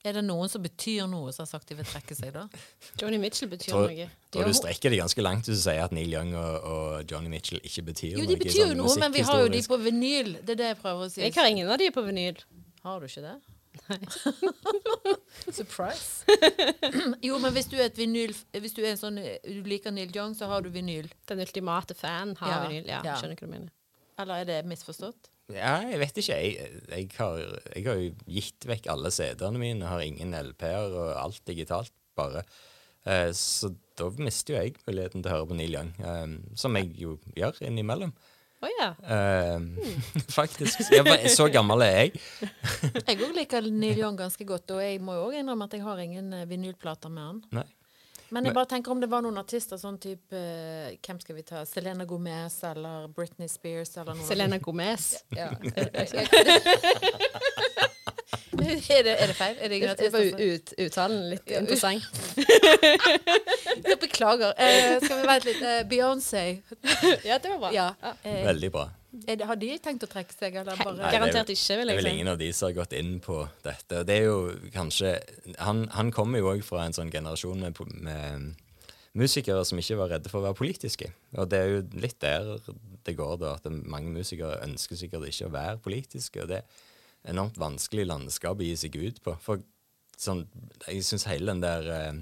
Er 0.06 0.14
det 0.14 0.24
noen 0.28 0.50
som 0.52 0.62
betyr 0.62 1.08
noe, 1.10 1.32
som 1.34 1.44
har 1.44 1.50
sagt 1.50 1.72
de 1.72 1.76
vil 1.80 1.88
trekke 1.88 2.16
seg, 2.16 2.30
da? 2.36 2.46
Johnny 3.02 3.18
Mitchell 3.22 3.50
betyr 3.50 3.74
Tror, 3.74 3.90
noe. 3.90 4.08
tror 4.32 4.48
du 4.48 4.54
strekker 4.56 4.94
det 4.94 5.02
ganske 5.02 5.26
langt 5.26 5.50
hvis 5.50 5.58
du 5.60 5.66
sier 5.66 5.84
at 5.84 5.96
Neil 5.96 6.14
Young 6.14 6.36
og, 6.38 6.70
og 6.70 7.12
Johnny 7.12 7.32
Mitchell 7.34 7.60
ikke 7.64 7.88
betyr 7.90 8.14
noe? 8.16 8.24
Jo, 8.24 8.30
de 8.30 8.40
betyr 8.44 8.62
jo 8.62 8.70
sånn 8.72 8.82
noe, 8.84 8.96
men 9.04 9.16
vi 9.18 9.26
har 9.28 9.44
jo 9.44 9.52
de 9.52 9.62
på 9.68 9.80
vinyl. 9.82 10.34
Det 10.44 10.56
er 10.56 10.62
det 10.62 10.72
jeg 10.74 10.80
prøver 10.86 11.10
å 11.10 11.12
si. 11.12 11.22
Jeg 11.26 11.36
har 11.40 11.52
ingen 11.52 11.74
av 11.74 11.82
de 11.82 11.90
på 11.96 12.06
vinyl. 12.06 12.42
Har 12.86 13.02
du 13.02 13.10
ikke 13.10 13.26
det? 13.26 13.36
Nei. 13.88 14.00
Surprise. 15.60 16.26
jo, 17.28 17.38
men 17.42 17.54
hvis 17.56 17.70
du 17.70 17.76
er 17.78 17.88
et 17.92 17.98
vinyl 18.00 18.34
Hvis 18.58 18.74
du 18.74 18.80
er 18.82 18.96
en 18.96 19.00
sånn 19.00 19.20
Du 19.22 19.68
liker 19.70 19.94
Neil 19.94 20.10
Young, 20.16 20.34
så 20.38 20.50
har 20.50 20.66
du 20.66 20.72
vinyl. 20.74 21.10
Den 21.30 21.44
ultimate 21.44 21.96
fan 21.98 22.34
har 22.42 22.54
Ja, 22.54 22.62
vinyl. 22.68 22.88
Ja, 22.90 23.02
ja. 23.06 23.18
skjønner 23.22 23.38
hva 23.38 23.50
du 23.50 23.54
mener. 23.54 23.74
Eller 24.18 24.44
er 24.44 24.50
det 24.50 24.62
misforstått? 24.70 25.30
Ja, 25.54 25.78
jeg 25.88 26.00
vet 26.02 26.18
ikke. 26.20 26.38
Jeg, 26.44 26.72
jeg, 26.92 27.10
har, 27.18 27.44
jeg 27.72 27.84
har 27.88 28.00
jo 28.02 28.08
gitt 28.28 28.66
vekk 28.68 28.90
alle 28.92 29.12
CD-ene 29.16 29.62
mine. 29.62 29.88
Har 29.88 30.04
ingen 30.04 30.36
LP-er 30.36 30.92
og 30.92 31.12
alt 31.22 31.44
digitalt, 31.48 31.94
bare. 32.20 32.44
Eh, 33.08 33.30
så 33.38 33.72
da 33.98 34.10
mister 34.20 34.56
jo 34.56 34.64
jeg 34.66 34.76
muligheten 34.88 35.24
til 35.24 35.32
å 35.32 35.38
høre 35.38 35.48
på 35.52 35.58
Neil 35.60 35.78
Young, 35.78 35.94
eh, 36.04 36.26
som 36.60 36.76
jeg 36.80 36.92
jo 37.00 37.16
gjør 37.38 37.62
innimellom. 37.70 38.12
Å 38.58 38.70
ja. 38.74 38.90
Eh, 39.06 39.88
faktisk. 40.40 40.82
Jeg, 40.92 41.32
så 41.32 41.48
gammel 41.54 41.86
er 41.86 41.96
jeg. 42.00 42.22
Jeg 43.08 43.22
òg 43.22 43.36
liker 43.38 43.68
Neil 43.70 44.02
Young 44.02 44.18
ganske 44.20 44.44
godt, 44.50 44.74
og 44.74 44.82
jeg 44.82 45.00
må 45.04 45.16
jo 45.16 45.28
òg 45.30 45.38
innrømme 45.40 45.68
at 45.70 45.76
jeg 45.78 45.86
har 45.86 46.02
ingen 46.02 46.34
eh, 46.34 46.48
vinylplater 46.50 47.14
med 47.14 47.24
han. 47.24 47.42
Nei. 47.60 47.68
Men 48.30 48.46
jeg 48.48 48.54
bare 48.58 48.68
tenker 48.70 48.92
om 48.92 49.00
det 49.02 49.10
var 49.12 49.24
noen 49.24 49.38
artister 49.40 49.80
sånn 49.80 49.98
type 50.04 50.36
eh, 50.36 50.98
Hvem 51.04 51.20
skal 51.24 51.38
vi 51.38 51.44
ta? 51.48 51.64
Selena 51.68 52.06
Gomez 52.08 52.60
eller 52.68 53.08
Britney 53.16 53.48
Spears 53.52 53.96
eller 53.98 54.18
noe. 54.18 54.28
Selena 54.28 54.60
Gomez. 54.64 55.14
Ja. 55.38 55.52
er, 58.58 59.04
det, 59.06 59.14
er 59.22 59.28
det 59.30 59.36
feil? 59.38 59.56
Er 59.60 59.70
det 59.70 59.76
ingen 59.78 59.98
Det 60.00 60.10
var 60.14 60.20
ut, 60.42 60.74
uttalen 60.86 61.30
litt 61.32 61.52
Ja, 61.52 61.62
interessant. 61.62 62.04
Beklager. 64.02 64.54
Eh, 64.58 64.98
skal 65.04 65.22
vi 65.22 65.28
vente 65.30 65.48
litt? 65.52 65.62
Eh, 65.62 65.82
Beyoncé. 65.90 66.46
Ja, 67.26 67.38
det 67.38 67.52
var 67.54 67.60
bra. 67.68 67.72
Ja. 67.76 67.92
Veldig 68.24 68.72
bra. 68.74 68.88
Er 69.26 69.40
det, 69.40 69.48
har 69.50 69.58
de 69.60 69.70
tenkt 69.84 70.04
å 70.06 70.10
trekke 70.12 70.36
seg, 70.36 70.56
eller 70.62 70.78
bare 70.78 70.98
Nei, 71.00 71.12
Garantert 71.16 71.50
ikke, 71.54 71.78
vil 71.80 71.92
jeg 71.92 71.98
si. 71.98 71.98
Det 71.98 71.98
er 71.98 72.04
vel 72.04 72.12
ingen 72.14 72.32
av 72.34 72.38
de 72.42 72.50
som 72.54 72.68
har 72.70 72.76
gått 72.78 72.94
inn 72.98 73.18
på 73.24 73.40
dette. 73.66 74.04
Det 74.08 74.16
er 74.20 74.28
jo 74.28 74.38
kanskje 74.74 75.14
Han, 75.64 75.86
han 75.96 76.12
kommer 76.16 76.44
jo 76.44 76.52
òg 76.54 76.64
fra 76.68 76.86
en 76.86 76.96
sånn 76.96 77.12
generasjon 77.14 77.64
med, 77.66 77.80
med 78.06 78.48
musikere 79.18 79.64
som 79.66 79.80
ikke 79.82 79.98
var 79.98 80.12
redde 80.14 80.30
for 80.30 80.42
å 80.42 80.50
være 80.50 80.60
politiske. 80.60 81.10
Og 81.38 81.50
det 81.50 81.62
er 81.64 81.72
jo 81.72 81.80
litt 82.04 82.20
der 82.22 82.52
det 83.08 83.16
går, 83.18 83.38
da, 83.42 83.56
at 83.58 83.66
mange 83.72 84.12
musikere 84.14 84.60
ønsker 84.68 85.00
sikkert 85.00 85.26
ikke 85.30 85.48
å 85.48 85.54
være 85.56 85.82
politiske. 85.84 86.44
Og 86.44 86.52
det 86.52 86.62
er 86.62 87.32
enormt 87.34 87.58
vanskelig 87.60 88.06
landskap 88.10 88.60
å 88.60 88.68
gi 88.68 88.76
seg 88.78 88.98
ut 89.00 89.22
på. 89.26 89.34
For 89.44 89.64
sånn, 90.18 90.46
jeg 90.86 91.06
syns 91.08 91.26
hele 91.30 91.54
den 91.54 91.64
der 91.64 91.90
eh, 91.94 92.20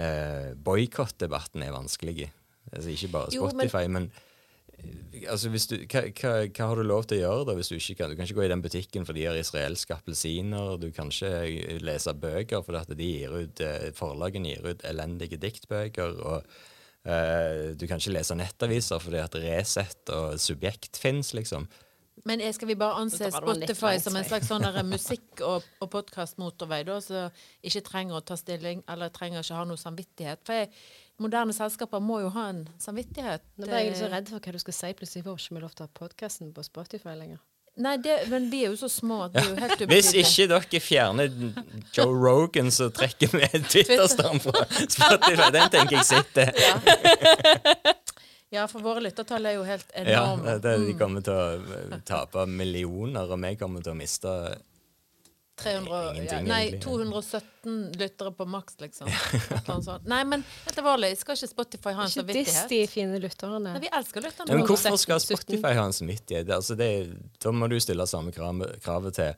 eh, 0.00 0.50
boikottdebatten 0.56 1.62
er 1.66 1.76
vanskelig. 1.76 2.30
Altså, 2.72 2.90
ikke 2.94 3.12
bare 3.14 3.34
Jo, 3.34 3.46
men- 3.48 3.68
Spotify, 3.68 3.86
men 3.88 4.10
Altså, 5.28 5.50
hvis 5.52 5.66
du, 5.68 5.74
hva, 5.90 6.02
hva, 6.16 6.32
hva 6.48 6.66
har 6.70 6.78
du 6.78 6.86
lov 6.86 7.04
til 7.08 7.18
å 7.18 7.22
gjøre 7.24 7.46
da 7.50 7.54
hvis 7.58 7.68
du 7.68 7.74
ikke 7.76 7.96
kan 7.98 8.12
Du 8.12 8.16
kan 8.16 8.24
ikke 8.28 8.38
gå 8.38 8.46
i 8.46 8.52
den 8.52 8.62
butikken 8.64 9.04
for 9.06 9.16
de 9.16 9.26
har 9.28 9.36
israelske 9.36 9.96
appelsiner. 9.96 10.78
Du 10.80 10.88
kan 10.96 11.12
ikke 11.12 11.78
lese 11.84 12.14
bøker 12.16 12.64
fordi 12.66 12.80
at 12.80 12.94
de 12.96 13.10
gir 13.10 13.36
ut 13.36 13.62
eh, 13.66 13.90
forlagene 13.96 14.54
gir 14.54 14.70
ut 14.70 14.86
elendige 14.88 15.40
diktbøker. 15.42 16.16
Og 16.24 16.48
uh, 17.04 17.70
du 17.76 17.86
kan 17.90 18.00
ikke 18.00 18.16
lese 18.16 18.38
nettaviser 18.38 19.02
fordi 19.02 19.20
at 19.22 19.38
Resett 19.44 20.14
og 20.14 20.40
Subjekt 20.40 21.00
fins, 21.02 21.34
liksom. 21.36 21.68
Men 22.24 22.40
er- 22.40 22.52
skal 22.52 22.68
vi 22.68 22.74
bare 22.74 23.00
anse 23.00 23.30
Spotify 23.32 23.98
som 24.00 24.16
en 24.16 24.24
slags 24.24 24.48
sånn 24.50 24.66
musikk- 24.94 25.44
og, 25.46 25.64
og 25.80 25.90
podkastmotorvei, 25.92 26.82
da, 26.88 26.98
som 27.04 27.30
ikke 27.64 27.84
trenger 27.86 28.18
å 28.18 28.24
ta 28.24 28.36
stilling, 28.36 28.82
eller 28.88 29.12
trenger 29.14 29.44
ikke 29.44 29.56
ha 29.56 29.64
noe 29.68 29.80
samvittighet? 29.80 30.42
For 30.44 30.60
jeg, 30.60 30.72
moderne 31.20 31.52
selskaper 31.56 32.00
må 32.02 32.20
jo 32.24 32.32
ha 32.34 32.48
en 32.54 32.64
samvittighet. 32.80 33.44
Nå 33.60 33.68
ble 33.68 33.84
jeg 33.86 33.96
så 34.00 34.08
redd 34.12 34.28
for 34.32 34.40
hva 34.42 34.56
du 34.56 34.60
skal 34.62 34.76
si. 34.76 34.90
Plutselig 34.98 35.24
får 35.26 35.38
ikke 35.38 35.56
vi 35.58 35.62
lov 35.66 35.74
til 35.76 35.84
å 35.86 35.88
ha 35.88 35.94
podkasten 36.00 36.52
på 36.56 36.64
Spotify 36.66 37.14
lenger. 37.18 37.40
Nei, 37.80 37.94
det, 38.02 38.16
men 38.28 38.48
vi 38.50 38.64
er 38.66 38.72
jo 38.72 38.76
så 38.80 38.88
små 38.90 39.20
at 39.28 39.36
du 39.36 39.38
er 39.40 39.50
jo 39.52 39.58
helt 39.62 39.84
Hvis 39.88 40.08
ikke 40.18 40.48
dere 40.50 40.80
fjerner 40.82 41.30
Joe 41.94 42.10
Rogan, 42.12 42.68
så 42.74 42.90
trekker 42.92 43.30
vi 43.36 43.46
Twitter-stam 43.70 44.40
fra 44.42 44.64
Spotify. 44.74 45.46
Den 45.54 45.70
tenker 45.76 46.00
jeg 46.00 46.08
sitter. 46.10 46.50
Ja, 48.50 48.64
for 48.66 48.82
våre 48.82 48.98
lyttertall 49.04 49.44
er 49.46 49.52
jo 49.54 49.62
helt 49.62 49.92
Ja, 49.94 50.24
enorme. 50.34 50.56
det, 50.58 50.72
de 50.82 50.94
kommer 50.98 51.22
til 51.22 51.36
å 51.38 51.76
eh, 51.78 51.92
tape 52.02 52.48
millioner, 52.50 53.30
og 53.30 53.38
vi 53.44 53.52
kommer 53.60 53.84
til 53.86 53.92
å 53.92 53.98
miste 54.00 54.32
300, 55.62 56.00
ja, 56.26 56.40
nei, 56.42 56.60
egentlig. 56.66 56.80
217 56.84 57.76
lyttere 58.00 58.32
på 58.36 58.46
maks, 58.48 58.76
liksom. 58.80 59.08
Nei, 60.08 60.22
men 60.24 60.44
helt 60.66 60.78
alvorlig, 60.82 61.12
skal 61.20 61.36
ikke 61.38 61.50
Spotify 61.52 61.92
ha 61.96 62.06
en 62.06 62.12
Ikke 62.12 62.26
diss 62.32 62.52
samvittighet? 62.54 62.68
de 62.68 62.80
fine 62.94 63.20
lytterne. 63.22 63.60
Nei, 63.74 63.82
vi 63.86 63.90
elsker 64.00 64.24
lytterne. 64.24 64.50
Ja, 64.50 64.58
men 64.60 64.66
hvorfor 64.68 64.96
skal 65.00 65.20
Spotify 65.24 65.74
ha 65.78 65.84
en 65.90 65.96
samvittighet? 65.96 66.46
Det- 66.46 66.54
Altså 66.60 66.76
det, 66.76 66.90
da 67.44 67.50
må 67.52 67.68
du 67.68 67.78
stille 67.80 68.06
samme 68.06 68.32
krav- 68.32 68.80
kravet 68.84 69.14
til 69.14 69.34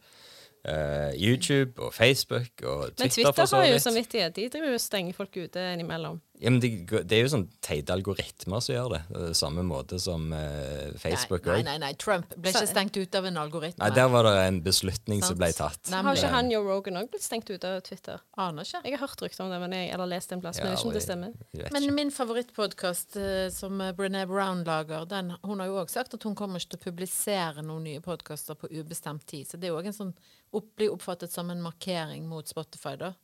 uh, 0.68 1.10
YouTube 1.18 1.78
og 1.82 1.92
Facebook 1.94 2.62
og 2.62 2.92
Twitter. 2.94 3.02
Men 3.04 3.10
Twitter 3.10 3.32
for 3.32 3.46
så 3.50 3.56
har 3.56 3.66
jo 3.72 3.78
samvittighet. 3.82 4.34
De 4.36 4.48
driver 4.48 4.68
jo 4.68 4.74
og 4.74 4.80
stenger 4.80 5.12
folk 5.14 5.36
ute 5.36 5.64
innimellom. 5.74 6.20
Ja, 6.40 6.50
men 6.50 6.58
det, 6.60 6.70
det 7.06 7.14
er 7.14 7.20
jo 7.22 7.30
sånn 7.30 7.44
teite 7.62 7.92
algoritmer 7.94 8.62
som 8.64 8.72
gjør 8.74 8.94
det. 8.96 9.00
eh, 9.14 9.28
Samme 9.36 9.62
måte 9.66 9.98
som 10.02 10.24
uh, 10.34 10.90
Facebook 10.98 11.44
Nei, 11.46 11.60
nei, 11.60 11.74
nei, 11.76 11.76
nei, 11.84 11.90
Trump 12.00 12.32
ble 12.34 12.50
ikke 12.50 12.66
stengt 12.66 12.96
ut 12.98 13.18
av 13.18 13.28
en 13.28 13.38
algoritme. 13.38 13.78
Nei, 13.78 13.90
der 13.94 14.08
var 14.10 14.26
det 14.26 14.32
en 14.48 14.58
beslutning 14.64 15.20
Sant. 15.22 15.28
som 15.28 15.38
ble 15.38 15.50
tatt. 15.54 15.92
Nei, 15.92 16.00
Har 16.02 16.18
ikke 16.18 16.32
han 16.32 16.50
Joe 16.50 16.66
Rogan 16.66 16.98
òg 17.02 17.12
blitt 17.12 17.22
stengt 17.26 17.52
ut 17.52 17.66
av 17.68 17.78
Twitter? 17.86 18.24
Aner 18.42 18.66
ikke. 18.66 18.82
Jeg 18.88 18.96
har 18.96 19.04
hørt 19.04 19.22
rykter 19.22 19.44
om 19.46 19.54
det, 19.54 19.60
men 19.62 19.76
jeg, 19.76 19.92
eller 19.94 20.10
lest 20.16 20.34
en 20.34 20.42
plass, 20.42 20.58
Ja, 20.58 20.66
men 20.66 20.74
jeg 20.74 20.80
ikke 20.80 20.90
om 20.90 20.96
det 20.96 21.04
stemmer. 21.06 21.72
Men 21.76 21.88
min 22.00 22.14
favorittpodkast, 22.16 23.18
uh, 23.20 23.46
som 23.54 23.80
eh, 23.84 23.94
Brené 23.98 24.26
Brown 24.26 24.64
lager, 24.66 25.06
den, 25.10 25.34
hun 25.46 25.62
har 25.62 25.70
jo 25.70 25.78
òg 25.84 25.92
sagt 25.92 26.16
at 26.18 26.26
hun 26.26 26.34
kommer 26.38 26.58
ikke 26.62 26.74
til 26.74 26.82
å 26.82 26.86
publisere 26.90 27.62
noen 27.66 27.86
nye 27.86 28.02
podkaster 28.02 28.58
på 28.58 28.72
ubestemt 28.72 29.28
tid. 29.30 29.46
Så 29.46 29.60
det 29.60 29.68
er 29.68 29.76
jo 29.76 29.78
òg 29.78 29.92
en 29.92 30.00
sånn 30.00 30.16
opp, 30.50 30.72
blir 30.74 30.90
oppfattet 30.90 31.30
som 31.30 31.54
en 31.54 31.62
markering 31.62 32.26
mot 32.26 32.48
Spotify, 32.50 32.96
da. 32.98 33.14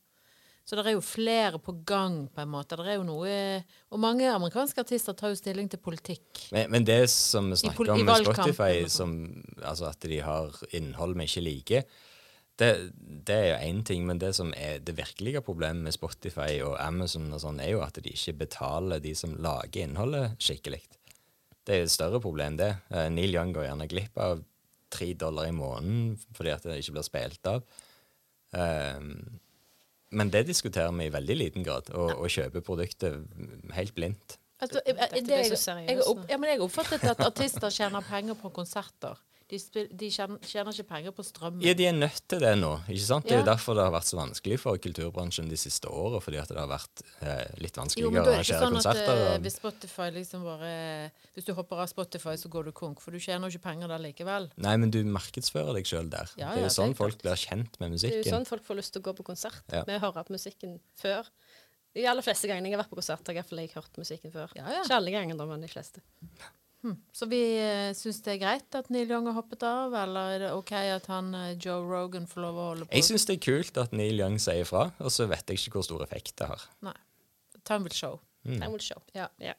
Så 0.69 0.77
det 0.77 0.83
er 0.85 0.93
jo 0.93 1.01
flere 1.01 1.57
på 1.57 1.73
gang, 1.87 2.27
på 2.29 2.43
en 2.43 2.51
måte. 2.53 2.77
Det 2.77 2.91
er 2.91 2.99
jo 2.99 3.05
noe 3.07 3.29
Og 3.89 4.01
mange 4.01 4.27
amerikanske 4.29 4.83
artister 4.83 5.15
tar 5.17 5.33
jo 5.33 5.39
stilling 5.39 5.65
til 5.71 5.81
politikk. 5.81 6.43
Men, 6.53 6.69
men 6.75 6.85
det 6.85 7.07
som 7.09 7.47
vi 7.49 7.57
snakker 7.57 7.95
om 7.95 8.03
med 8.05 8.27
Spotify, 8.27 8.83
sånn. 8.85 8.91
som, 8.93 9.63
altså 9.63 9.87
at 9.89 10.05
de 10.05 10.19
har 10.21 10.53
innhold 10.77 11.17
vi 11.17 11.25
ikke 11.25 11.43
liker, 11.47 11.89
det, 12.61 12.69
det 13.25 13.39
er 13.39 13.47
jo 13.47 13.57
én 13.71 13.81
ting. 13.89 14.05
Men 14.05 14.21
det 14.21 14.35
som 14.37 14.53
er 14.53 14.77
det 14.85 14.93
virkelige 14.99 15.41
problemet 15.47 15.87
med 15.89 15.97
Spotify 15.97 16.61
og 16.61 16.77
Amazon, 16.77 17.31
og 17.33 17.41
sånn, 17.41 17.63
er 17.65 17.73
jo 17.73 17.81
at 17.87 17.97
de 17.97 18.13
ikke 18.13 18.37
betaler 18.45 19.01
de 19.01 19.17
som 19.17 19.33
lager 19.41 19.87
innholdet, 19.87 20.37
skikkelig. 20.37 20.83
Det 21.65 21.75
er 21.75 21.81
jo 21.81 21.89
et 21.89 21.97
større 21.97 22.21
problem, 22.21 22.61
det. 22.61 22.75
Eh, 22.93 23.09
Neil 23.09 23.33
Young 23.33 23.57
går 23.57 23.71
gjerne 23.71 23.89
glipp 23.89 24.21
av 24.21 24.45
tre 24.93 25.13
dollar 25.17 25.49
i 25.49 25.53
måneden 25.53 26.15
fordi 26.37 26.53
at 26.53 26.63
det 26.65 26.79
ikke 26.81 26.99
blir 26.99 27.05
spilt 27.05 27.49
av. 27.49 27.65
Um, 28.49 29.39
men 30.11 30.31
det 30.33 30.45
diskuterer 30.47 30.93
vi 30.97 31.07
i 31.07 31.13
veldig 31.13 31.37
liten 31.37 31.65
grad, 31.65 31.89
å, 31.93 32.09
å 32.23 32.29
kjøpe 32.31 32.63
produktet 32.65 33.19
helt 33.75 33.95
blindt. 33.97 34.39
Altså, 34.59 34.81
jeg, 34.83 34.95
jeg, 34.97 35.23
jeg, 35.29 35.83
jeg, 35.87 35.99
opp, 36.03 36.23
ja, 36.27 36.37
men 36.37 36.51
jeg 36.51 36.63
oppfattet 36.65 37.05
at 37.07 37.21
artister 37.23 37.71
tjener 37.71 38.03
penger 38.03 38.35
på 38.41 38.51
konserter. 38.51 39.21
De, 39.49 39.57
spil, 39.57 39.87
de 39.97 40.07
tjener, 40.13 40.37
tjener 40.45 40.75
ikke 40.75 40.85
penger 40.91 41.13
på 41.17 41.23
strømmen. 41.25 41.63
Ja, 41.65 41.73
de 41.73 41.87
er 41.89 41.93
nødt 41.97 42.19
til 42.29 42.37
det 42.43 42.51
nå. 42.59 42.67
ikke 42.85 43.01
sant? 43.01 43.25
Det 43.25 43.33
er 43.33 43.39
jo 43.39 43.45
Ja. 43.45 43.55
derfor 43.55 43.73
det 43.73 43.81
har 43.87 43.91
vært 43.95 44.05
så 44.05 44.17
vanskelig 44.19 44.59
for 44.61 44.77
kulturbransjen 44.77 45.49
de 45.49 45.57
siste 45.57 45.89
årene. 45.89 46.21
Fordi 46.21 46.37
at 46.37 46.47
det 46.53 46.57
har 46.59 46.67
vært 46.69 47.01
eh, 47.25 47.47
litt 47.57 47.73
vanskeligere 47.79 48.11
å 48.11 48.13
da 48.13 48.19
er 48.19 48.37
det 48.37 48.45
ikke 48.45 48.59
arrangere 48.59 48.61
sånn 48.61 48.77
at 48.77 48.83
konserter. 48.85 49.17
eh, 49.17 49.33
og- 49.33 49.41
hvis 49.41 49.55
Spotify 49.57 50.07
liksom 50.13 50.43
bare 50.45 51.11
Hvis 51.35 51.45
du 51.45 51.53
hopper 51.57 51.81
av 51.81 51.89
Spotify, 51.89 52.35
så 52.37 52.47
går 52.47 52.65
du 52.65 52.71
konk, 52.71 52.99
for 53.01 53.09
du 53.11 53.17
tjener 53.17 53.49
jo 53.49 53.57
ikke 53.57 53.63
penger 53.63 53.87
der 53.87 53.97
likevel. 54.05 54.51
Nei, 54.57 54.77
men 54.77 54.91
du 54.91 55.03
markedsfører 55.03 55.73
deg 55.73 55.85
sjøl 55.85 56.09
der. 56.09 56.29
Ja, 56.37 56.53
det 56.53 56.57
er 56.57 56.61
ja, 56.61 56.67
jo 56.69 56.69
sånn 56.69 56.91
er 56.91 56.93
folk 57.01 57.17
blir 57.23 57.33
kjent 57.35 57.79
med 57.79 57.91
musikken. 57.91 58.21
Det 58.21 58.27
er 58.27 58.31
jo 58.31 58.37
sånn 58.37 58.45
folk 58.47 58.63
får 58.65 58.75
lyst 58.77 58.93
til 58.93 59.01
å 59.01 59.05
gå 59.09 59.15
på 59.17 59.23
konsert. 59.33 59.63
Ja. 59.73 59.83
Med 59.87 59.99
å 59.99 60.11
høre 60.13 60.23
på 60.25 60.29
musikken 60.37 60.79
før. 60.95 61.25
De 61.95 62.05
aller 62.05 62.21
fleste 62.21 62.45
gangene 62.45 62.69
jeg 62.69 62.77
har 62.77 62.83
vært 62.85 62.91
på 62.91 63.01
konsert, 63.01 63.25
har 63.25 63.33
jeg 63.33 63.71
hørt 63.73 63.97
musikken 63.97 64.31
før. 64.31 64.51
Ja, 64.55 64.69
ja. 64.69 64.83
Ikke 64.83 64.93
alle 64.95 65.09
gangene, 65.09 65.47
men 65.47 65.61
de 65.61 65.67
fleste. 65.67 66.01
Så 67.11 67.25
vi 67.27 67.41
uh, 67.59 67.91
syns 67.97 68.21
det 68.23 68.37
er 68.37 68.39
greit 68.39 68.75
at 68.77 68.87
Neil 68.93 69.09
Young 69.11 69.27
har 69.27 69.35
hoppet 69.35 69.63
av, 69.67 69.93
eller 69.99 70.35
er 70.35 70.43
det 70.45 70.51
OK 70.55 70.71
at 70.79 71.09
han 71.11 71.33
uh, 71.35 71.51
Joe 71.59 71.83
Rogan 71.83 72.27
får 72.29 72.43
lov 72.45 72.59
å 72.59 72.67
holde 72.69 72.87
på? 72.87 72.95
Jeg 72.95 73.07
syns 73.09 73.27
det 73.27 73.35
er 73.35 73.41
kult 73.43 73.79
at 73.81 73.95
Neil 73.95 74.21
Young 74.21 74.37
sier 74.39 74.67
fra, 74.67 74.85
og 75.03 75.11
så 75.11 75.27
vet 75.27 75.51
jeg 75.51 75.59
ikke 75.59 75.75
hvor 75.75 75.87
stor 75.89 76.05
effekt 76.05 76.37
det 76.39 76.47
har. 76.53 76.63
Nei. 76.87 76.95
Time 77.67 77.83
will 77.83 77.95
show. 77.95 78.21
Mm. 78.45 78.61
Time 78.61 78.71
will 78.71 78.85
show. 78.85 79.03
Ja. 79.17 79.27
Ja. 79.43 79.57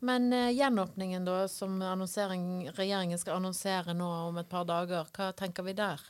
Men 0.00 0.32
uh, 0.32 0.48
gjenåpningen, 0.48 1.28
da, 1.28 1.42
som 1.52 1.82
regjeringen 1.84 3.20
skal 3.20 3.36
annonsere 3.36 3.92
nå 3.98 4.08
om 4.30 4.40
et 4.40 4.48
par 4.48 4.64
dager, 4.68 5.10
hva 5.18 5.30
tenker 5.36 5.68
vi 5.68 5.76
der? 5.76 6.00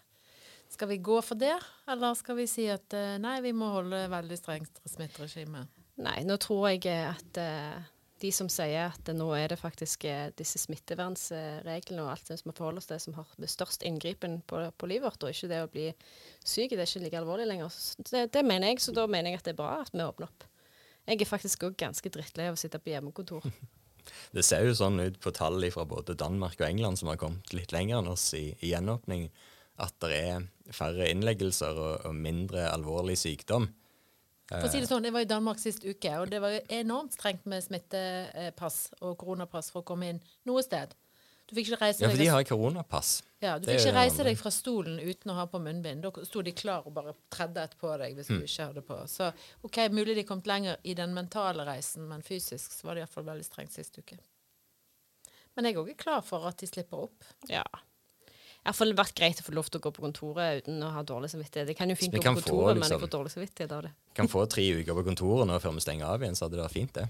Skal 0.71 0.92
vi 0.92 1.02
gå 1.02 1.18
for 1.25 1.40
det, 1.40 1.57
eller 1.88 2.14
skal 2.14 2.37
vi 2.37 2.45
si 2.47 2.66
at 2.68 2.92
nei, 3.18 3.38
vi 3.40 3.54
må 3.57 3.71
holde 3.73 4.02
veldig 4.12 4.37
strengt 4.37 4.83
smitteregime? 4.85 5.62
Nei, 6.04 6.18
nå 6.28 6.37
tror 6.45 6.66
jeg 6.68 6.85
at 6.92 7.40
de 8.22 8.30
som 8.34 8.48
sier 8.52 8.90
at 8.90 9.10
nå 9.14 9.28
er 9.37 9.52
det 9.52 9.58
faktisk 9.60 10.04
eh, 10.08 10.28
disse 10.38 10.60
smittevernsreglene 10.62 12.04
og 12.04 12.12
alt 12.12 12.30
det 12.30 12.38
som 12.40 12.50
har 12.50 12.56
forholde 12.58 12.82
oss 12.82 12.90
til, 12.90 13.00
som 13.02 13.16
har 13.18 13.48
størst 13.50 13.87
inngripen 13.87 14.40
på, 14.48 14.60
på 14.75 14.90
livet 14.90 15.06
vårt, 15.06 15.25
og 15.25 15.32
ikke 15.34 15.50
det 15.50 15.62
å 15.64 15.70
bli 15.72 15.88
syk, 16.42 16.75
det 16.75 16.82
er 16.82 16.90
ikke 16.90 17.04
like 17.06 17.20
alvorlig 17.22 17.48
lenger. 17.50 17.80
Det, 18.02 18.28
det 18.34 18.44
mener 18.46 18.72
jeg, 18.72 18.82
så 18.84 18.94
da 18.96 19.06
mener 19.10 19.32
jeg 19.32 19.42
at 19.42 19.50
det 19.50 19.54
er 19.54 19.60
bra 19.62 19.72
at 19.82 19.92
vi 19.94 20.04
åpner 20.04 20.30
opp. 20.30 20.46
Jeg 21.08 21.22
er 21.25 21.30
faktisk 21.30 21.64
òg 21.64 21.76
ganske 21.80 22.12
drittlei 22.12 22.50
av 22.50 22.58
å 22.58 22.60
sitte 22.60 22.80
på 22.82 22.92
hjemmekontor. 22.92 23.46
Det 24.32 24.40
ser 24.46 24.64
jo 24.64 24.72
sånn 24.72 25.02
ut 25.02 25.18
på 25.20 25.32
tall 25.37 25.60
fra 25.68 25.84
både 25.84 26.14
Danmark 26.16 26.56
og 26.62 26.64
England, 26.64 26.96
som 26.96 27.10
har 27.10 27.18
kommet 27.20 27.52
litt 27.52 27.75
lenger 27.75 27.98
enn 28.00 28.08
oss 28.08 28.30
i, 28.37 28.54
i 28.64 28.70
gjenåpning, 28.70 29.26
at 29.84 29.92
det 30.00 30.16
er 30.16 30.46
færre 30.72 31.10
innleggelser 31.12 31.76
og, 31.76 32.06
og 32.08 32.16
mindre 32.16 32.70
alvorlig 32.70 33.18
sykdom. 33.20 33.68
For 34.49 34.64
å 34.64 34.71
si 34.73 34.81
det 34.81 34.88
sånn, 34.88 35.05
Jeg 35.05 35.12
var 35.12 35.21
i 35.21 35.28
Danmark 35.28 35.59
sist 35.61 35.85
uke, 35.85 36.12
og 36.23 36.31
det 36.31 36.40
var 36.40 36.55
enormt 36.73 37.12
strengt 37.12 37.45
med 37.47 37.62
smittepass 37.62 38.90
og 39.02 39.19
koronapass 39.21 39.71
for 39.71 39.83
å 39.83 39.85
komme 39.85 40.09
inn 40.09 40.21
noe 40.49 40.62
sted. 40.64 40.95
Du 41.49 41.55
fikk 41.57 41.69
ikke 41.71 41.81
reise 41.81 42.02
Ja, 42.05 42.09
for 42.11 42.17
de 42.21 42.26
har 42.28 42.43
koronapass. 42.45 43.23
ja, 43.40 43.59
du 43.59 43.64
det 43.67 43.76
fikk 43.78 43.87
ikke 43.87 43.95
reise 43.97 44.25
deg 44.25 44.37
fra 44.37 44.50
stolen 44.52 44.99
uten 45.00 45.31
å 45.33 45.35
ha 45.35 45.47
på 45.47 45.61
munnbind. 45.61 46.02
Da 46.02 46.25
sto 46.25 46.43
de 46.43 46.52
klar 46.52 46.87
og 46.87 46.93
bare 46.95 47.14
tredde 47.31 47.62
et 47.64 47.76
på 47.81 47.93
deg 47.99 48.17
hvis 48.17 48.28
Mm. 48.28 48.38
du 48.38 48.45
ikke 48.45 48.67
hadde 48.67 48.83
på. 48.83 48.99
Så 49.09 49.33
OK, 49.64 49.76
mulig 49.90 50.14
de 50.14 50.25
kom 50.25 50.43
lenger 50.45 50.76
i 50.85 50.95
den 50.95 51.14
mentale 51.14 51.64
reisen, 51.64 52.07
men 52.09 52.21
fysisk 52.23 52.71
så 52.73 52.85
var 52.85 52.95
det 52.95 53.02
iallfall 53.07 53.25
veldig 53.25 53.45
strengt 53.45 53.73
sist 53.73 53.97
uke. 53.99 54.19
Men 55.57 55.64
jeg 55.64 55.76
òg 55.76 55.88
er 55.90 55.95
klar 55.95 56.21
for 56.23 56.47
at 56.47 56.57
de 56.59 56.67
slipper 56.67 56.99
opp. 57.05 57.25
Ja. 57.49 57.64
Det 58.58 58.74
iallfall 58.74 58.92
vært 58.98 59.14
greit 59.14 59.38
å 59.40 59.44
få 59.46 59.54
lov 59.54 59.70
til 59.70 59.80
å 59.80 59.84
gå 59.86 59.92
på 59.96 60.02
kontoret 60.02 60.62
uten 60.62 60.82
å 60.82 60.90
ha 60.92 61.02
dårlig 61.02 61.30
samvittighet. 61.32 61.70
Jeg 61.72 61.76
kan 61.78 61.88
jo 61.88 61.94
fint 61.96 62.12
gå 62.12 62.20
på 62.20 62.34
få, 62.34 62.42
kontoret, 62.42 62.74
men 62.74 62.82
liksom- 62.82 63.00
jeg 63.00 63.08
får 63.08 63.14
dårlig 63.18 63.32
samvittighet 63.32 63.72
av 63.72 63.82
det. 63.82 63.92
Kan 64.14 64.28
få 64.28 64.48
tre 64.48 64.62
uker 64.82 64.94
på 64.94 65.04
kontoret 65.04 65.46
nå 65.46 65.58
før 65.60 65.74
vi 65.74 65.80
stenger 65.80 66.04
av 66.04 66.20
igjen, 66.20 66.36
så 66.36 66.44
hadde 66.44 66.56
det 66.56 66.66
vært 66.66 66.76
fint, 66.76 66.92
det. 66.92 67.08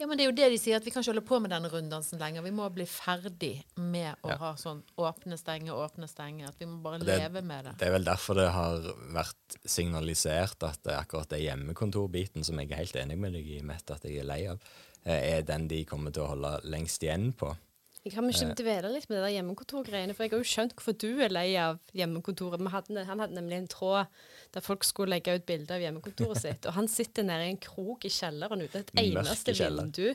Ja, 0.00 0.06
men 0.06 0.18
det 0.18 0.24
er 0.24 0.30
jo 0.32 0.34
det 0.34 0.48
de 0.50 0.58
sier, 0.58 0.76
at 0.76 0.84
vi 0.84 0.90
kan 0.90 1.02
ikke 1.02 1.12
holde 1.12 1.26
på 1.28 1.40
med 1.40 1.50
denne 1.52 1.70
runddansen 1.70 2.18
lenger. 2.18 2.42
Vi 2.42 2.50
må 2.50 2.68
bli 2.74 2.84
ferdig 2.84 3.62
med 3.76 4.16
å 4.24 4.30
Ja. 4.30 4.36
ha 4.36 4.54
sånn 4.54 4.82
åpne, 4.98 5.38
stenge, 5.38 5.68
åpne, 5.70 6.08
stenge. 6.08 6.48
At 6.48 6.58
vi 6.58 6.66
må 6.66 6.82
bare 6.82 6.98
Det- 6.98 7.18
leve 7.20 7.44
med 7.44 7.64
det. 7.66 7.78
Det 7.78 7.86
er 7.86 7.92
vel 7.92 8.04
derfor 8.04 8.34
det 8.34 8.50
har 8.50 8.78
vært 9.12 9.60
signalisert 9.64 10.62
at 10.68 10.82
det 10.82 10.98
akkurat 10.98 11.28
det 11.28 11.42
hjemmekontorbiten, 11.42 12.44
som 12.44 12.58
jeg 12.58 12.72
er 12.72 12.76
helt 12.76 12.94
enig 12.94 13.16
med 13.18 13.32
deg 13.34 13.46
i, 13.46 13.60
Mette, 13.60 13.90
at 13.94 14.02
jeg 14.02 14.18
er 14.18 14.24
lei 14.24 14.46
av, 14.46 14.58
eh, 15.04 15.38
er 15.38 15.42
den 15.42 15.68
de 15.68 15.84
kommer 15.84 16.10
til 16.12 16.24
å 16.24 16.28
holde 16.30 16.62
lengst 16.64 17.00
igjen 17.02 17.32
på. 17.36 17.56
Jeg 18.02 18.16
kan 18.16 18.26
ikke 18.26 18.54
dvele 18.58 18.88
litt 18.90 19.04
med 19.06 19.14
det 19.20 19.22
der 19.28 19.32
hjemmekontorgreiene, 19.36 20.14
for 20.18 20.24
jeg 20.26 20.32
har 20.32 20.40
jo 20.42 20.46
skjønt 20.50 20.72
hvorfor 20.74 20.96
du 20.98 21.20
er 21.22 21.30
lei 21.30 21.52
av 21.54 21.76
hjemmekontoret. 21.94 22.58
Hadde, 22.72 23.04
han 23.06 23.22
hadde 23.22 23.36
nemlig 23.36 23.60
en 23.60 23.68
tråd 23.70 24.10
der 24.56 24.64
folk 24.66 24.82
skulle 24.82 25.14
legge 25.14 25.36
ut 25.38 25.44
bilder 25.46 25.76
av 25.78 25.84
hjemmekontoret 25.84 26.40
sitt, 26.44 26.66
og 26.66 26.74
han 26.74 26.90
sitter 26.90 27.22
nede 27.28 27.46
i 27.46 27.52
en 27.54 27.60
krok 27.62 28.02
i 28.08 28.10
kjelleren 28.10 28.64
uten 28.66 28.82
et 28.82 28.90
eneste 29.04 29.54
vindu 29.54 30.08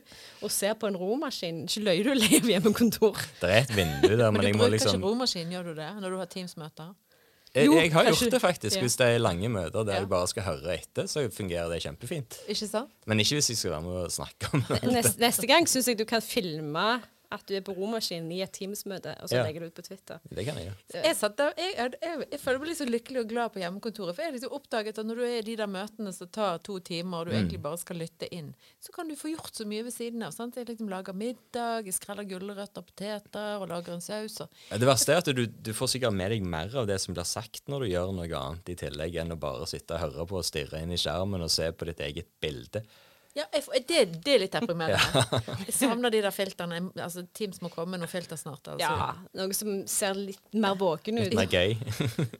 og 0.44 0.52
ser 0.52 0.76
på 0.76 0.92
en 0.92 1.00
romaskin. 1.00 1.64
Ikke 1.64 1.86
løy 1.88 2.04
du 2.04 2.12
lei 2.20 2.42
av 2.42 2.52
hjemmekontor. 2.52 3.24
Det 3.40 3.54
er 3.56 3.64
et 3.64 3.76
vindu 3.80 4.12
der, 4.20 4.30
men, 4.36 4.42
Men 4.42 4.50
jeg 4.50 4.58
du 4.58 4.60
bruker 4.66 4.76
liksom 4.76 5.00
ikke 5.00 5.08
romaskin, 5.14 5.56
gjør 5.56 5.72
du 5.72 5.76
det? 5.80 5.90
Når 6.04 6.10
du 6.12 6.22
har 6.26 6.32
Teams-møter? 6.36 6.94
jeg, 7.56 7.72
jeg 7.72 7.92
har 7.96 8.06
gjort 8.12 8.32
det 8.36 8.42
faktisk. 8.44 8.76
ja. 8.76 8.82
Hvis 8.84 9.00
det 9.00 9.06
er 9.16 9.22
lange 9.24 9.48
møter 9.50 9.88
der 9.88 9.96
Ja. 9.96 10.04
jeg 10.04 10.10
bare 10.12 10.28
skal 10.30 10.44
høre 10.52 10.76
etter, 10.76 11.08
så 11.10 11.24
fungerer 11.34 11.72
det 11.72 11.80
kjempefint. 11.88 12.42
Ikke 12.52 12.68
sant? 12.68 12.92
Men 13.08 13.24
ikke 13.24 13.40
hvis 13.40 13.48
jeg 13.56 13.58
skal 13.64 13.78
være 13.80 13.86
med 13.88 14.02
og 14.04 14.12
snakke 14.14 14.52
om 14.54 14.66
det. 14.68 14.84
Neste, 14.92 15.22
neste 15.24 15.48
gang 15.50 15.66
syns 15.72 15.88
jeg 15.88 15.98
du 15.98 16.06
kan 16.06 16.22
filme 16.22 16.84
at 17.34 17.44
du 17.50 17.54
er 17.58 17.64
på 17.66 17.74
romaskinen 17.76 18.30
i 18.32 18.40
et 18.46 18.54
Teams-møte, 18.56 19.14
og 19.22 19.30
så 19.30 19.38
Ja. 19.38 19.44
legger 19.44 19.62
du 19.62 19.68
ut 19.68 19.76
på 19.76 19.84
Twitter. 19.84 20.20
Det 20.30 20.46
kan 20.46 20.56
jeg 20.56 20.70
gjøre. 20.70 21.04
Jeg, 21.04 21.16
der, 21.38 21.54
jeg, 21.58 21.74
jeg, 22.02 22.28
jeg, 22.32 22.40
føler 22.40 22.60
meg 22.60 22.70
litt 22.70 22.80
så 22.80 22.88
lykkelig 22.88 23.20
og 23.24 23.30
glad 23.30 23.54
på 23.54 23.60
hjemmekontoret. 23.60 24.16
For 24.16 24.24
jeg 24.24 24.32
har 24.32 24.36
liksom 24.38 24.56
oppdaget 24.56 24.98
at 25.02 25.06
når 25.06 25.16
du 25.20 25.24
er 25.28 25.38
i 25.40 25.46
de 25.50 25.56
der 25.60 25.68
møtene 25.68 26.14
som 26.16 26.28
tar 26.28 26.62
to 26.64 26.80
timer, 26.80 27.18
og 27.20 27.28
du 27.28 27.36
egentlig 27.36 27.62
bare 27.62 27.78
skal 27.82 28.00
lytte 28.00 28.30
inn, 28.34 28.54
så 28.80 28.94
kan 28.96 29.08
du 29.08 29.16
få 29.20 29.34
gjort 29.34 29.54
så 29.60 29.68
mye 29.68 29.84
ved 29.84 29.94
siden 29.96 30.24
av. 30.24 30.32
Sant? 30.32 30.56
Jeg 30.56 30.70
liksom 30.70 30.90
lager 30.90 31.14
middag, 31.18 31.86
jeg 31.86 31.98
skreller 31.98 32.24
gulrøtter, 32.30 32.86
poteter 32.88 33.60
og 33.62 33.68
lager 33.74 33.98
en 33.98 34.02
saus. 34.02 34.40
Og 34.42 34.50
Ja, 34.72 34.78
Det 34.78 34.88
verste 34.88 35.14
er 35.14 35.18
at 35.24 35.32
du, 35.36 35.46
du 35.46 35.74
får 35.74 35.94
sikkert 35.98 36.16
med 36.16 36.32
deg 36.32 36.46
mer 36.48 36.72
av 36.76 36.88
det 36.88 37.00
som 37.04 37.14
blir 37.14 37.28
sagt 37.28 37.68
når 37.68 37.84
du 37.84 37.92
gjør 37.92 38.14
noe 38.16 38.32
annet 38.40 38.70
i 38.70 38.76
tillegg, 38.80 39.20
enn 39.20 39.36
å 39.36 39.40
bare 39.40 39.68
sitte 39.68 39.98
og 39.98 40.06
høre 40.08 40.28
på 40.30 40.40
og 40.40 40.48
stirre 40.48 40.82
inn 40.82 40.92
i 40.96 41.00
skjermen 41.02 41.44
og 41.44 41.52
se 41.52 41.72
på 41.72 41.86
ditt 41.90 42.00
eget 42.00 42.32
bilde. 42.40 42.84
Ja, 43.38 43.44
jeg, 43.54 43.64
får- 43.68 43.84
det, 43.88 43.98
det 44.26 44.34
er 44.34 44.40
litt 44.42 44.56
deprimerende. 44.58 45.42
Jeg 45.68 45.74
savner 45.78 46.10
de 46.14 46.22
der 46.26 46.34
filterne. 46.34 46.80
Altså, 47.04 47.22
Teams 47.38 47.60
må 47.62 47.70
komme 47.74 47.94
med 47.94 48.02
noen 48.02 48.10
filter 48.12 48.40
snart. 48.40 48.66
Altså. 48.74 48.82
Ja, 48.82 49.12
noe 49.38 49.54
som 49.58 49.76
ser 49.90 50.18
litt 50.18 50.42
mer 50.58 50.76
våken 50.80 51.20
ut. 51.22 51.28
Litt 51.30 51.38
mer 51.38 51.52
gøy. 51.54 51.78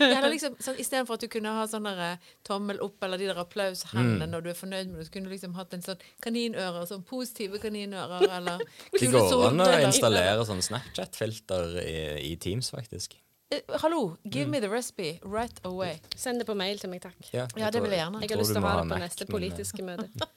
Ja, 0.00 0.20
liksom, 0.30 0.54
sånn, 0.62 0.76
Istedenfor 0.80 1.16
at 1.18 1.24
du 1.24 1.28
kunne 1.32 1.50
ha 1.56 1.64
sånn 1.70 1.86
der, 1.88 1.98
eh, 2.12 2.30
tommel 2.46 2.78
opp 2.84 3.02
eller 3.06 3.20
de 3.20 3.28
der 3.30 3.40
applaushendene 3.42 4.28
når 4.30 4.44
du 4.46 4.50
er 4.52 4.58
fornøyd 4.58 4.90
med 4.92 5.00
det, 5.00 5.06
så 5.08 5.14
kunne 5.16 5.28
du 5.30 5.34
liksom 5.34 5.56
hatt 5.58 5.74
en 5.76 5.84
sånn 5.84 6.04
kaninører, 6.24 6.86
sånn 6.88 7.04
positive 7.08 7.60
kaninører, 7.62 8.26
eller 8.38 8.62
Det 8.96 9.10
går 9.12 9.32
an 9.50 9.64
å 9.64 9.70
installere 9.88 10.46
sånn 10.48 10.62
Snapchat-filter 10.64 11.78
i, 11.82 11.96
i 12.30 12.34
Teams, 12.42 12.70
faktisk. 12.74 13.16
Eh, 13.50 13.60
Hallo, 13.80 14.16
give 14.24 14.48
me 14.48 14.60
the 14.60 14.68
recipe 14.68 15.20
right 15.22 15.60
away. 15.64 16.00
Send 16.16 16.40
det 16.40 16.46
på 16.48 16.54
mail 16.58 16.80
til 16.82 16.90
meg, 16.90 17.02
takk. 17.04 17.14
Ja, 17.30 17.46
det 17.70 17.78
vil 17.82 17.92
jeg 17.94 18.00
gjerne. 18.02 18.22
Jeg 18.24 18.32
har 18.32 18.40
lyst 18.40 18.56
til 18.56 18.58
å 18.58 18.66
ha 18.66 18.72
det 18.80 18.88
på 18.88 18.96
Mac, 18.96 19.04
neste 19.04 19.26
men, 19.26 19.32
politiske 19.36 19.84
møte. 19.90 20.28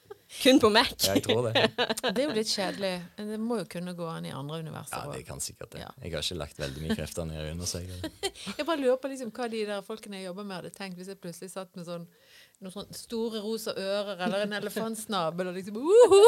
Kun 0.44 0.60
på 0.62 0.68
Mac. 0.70 0.92
Ja, 1.02 1.16
jeg 1.18 1.24
tror 1.26 1.48
det. 1.48 1.64
Det 2.06 2.22
er 2.22 2.28
jo 2.28 2.34
litt 2.36 2.52
kjedelig. 2.52 2.92
Men 3.16 3.32
Det 3.32 3.38
må 3.42 3.56
jo 3.58 3.64
kunne 3.72 3.96
gå 3.98 4.06
an 4.06 4.28
i 4.28 4.30
andre 4.30 4.60
universer 4.62 5.02
Ja, 5.02 5.10
det 5.16 5.24
kan 5.26 5.42
sikkert 5.42 5.72
det. 5.74 5.80
Ja. 5.82 5.88
Jeg 6.04 6.14
har 6.14 6.22
ikke 6.22 6.38
lagt 6.38 6.60
veldig 6.62 6.84
mye 6.84 6.96
krefter 7.00 7.26
ned 7.26 7.40
i 7.48 7.50
undersøkelsen. 7.56 8.14
Jeg 8.60 8.68
bare 8.68 8.78
lurer 8.78 9.00
på 9.02 9.10
liksom 9.10 9.32
hva 9.34 9.48
de 9.50 9.64
der 9.72 9.82
folkene 9.82 10.20
jeg 10.20 10.28
jobber 10.28 10.46
med, 10.46 10.60
hadde 10.60 10.70
tenkt 10.76 11.00
hvis 11.00 11.10
jeg 11.10 11.18
plutselig 11.20 11.50
satt 11.50 11.74
med 11.76 11.88
sånn 11.88 12.06
noen 12.62 12.72
sånne 12.76 12.94
store 12.96 13.40
rosa 13.42 13.74
ører 13.74 14.22
eller 14.26 14.44
en 14.46 14.54
elefantsnabel 14.60 15.50
og 15.50 15.58
liksom 15.58 15.80
uhu. 15.82 16.22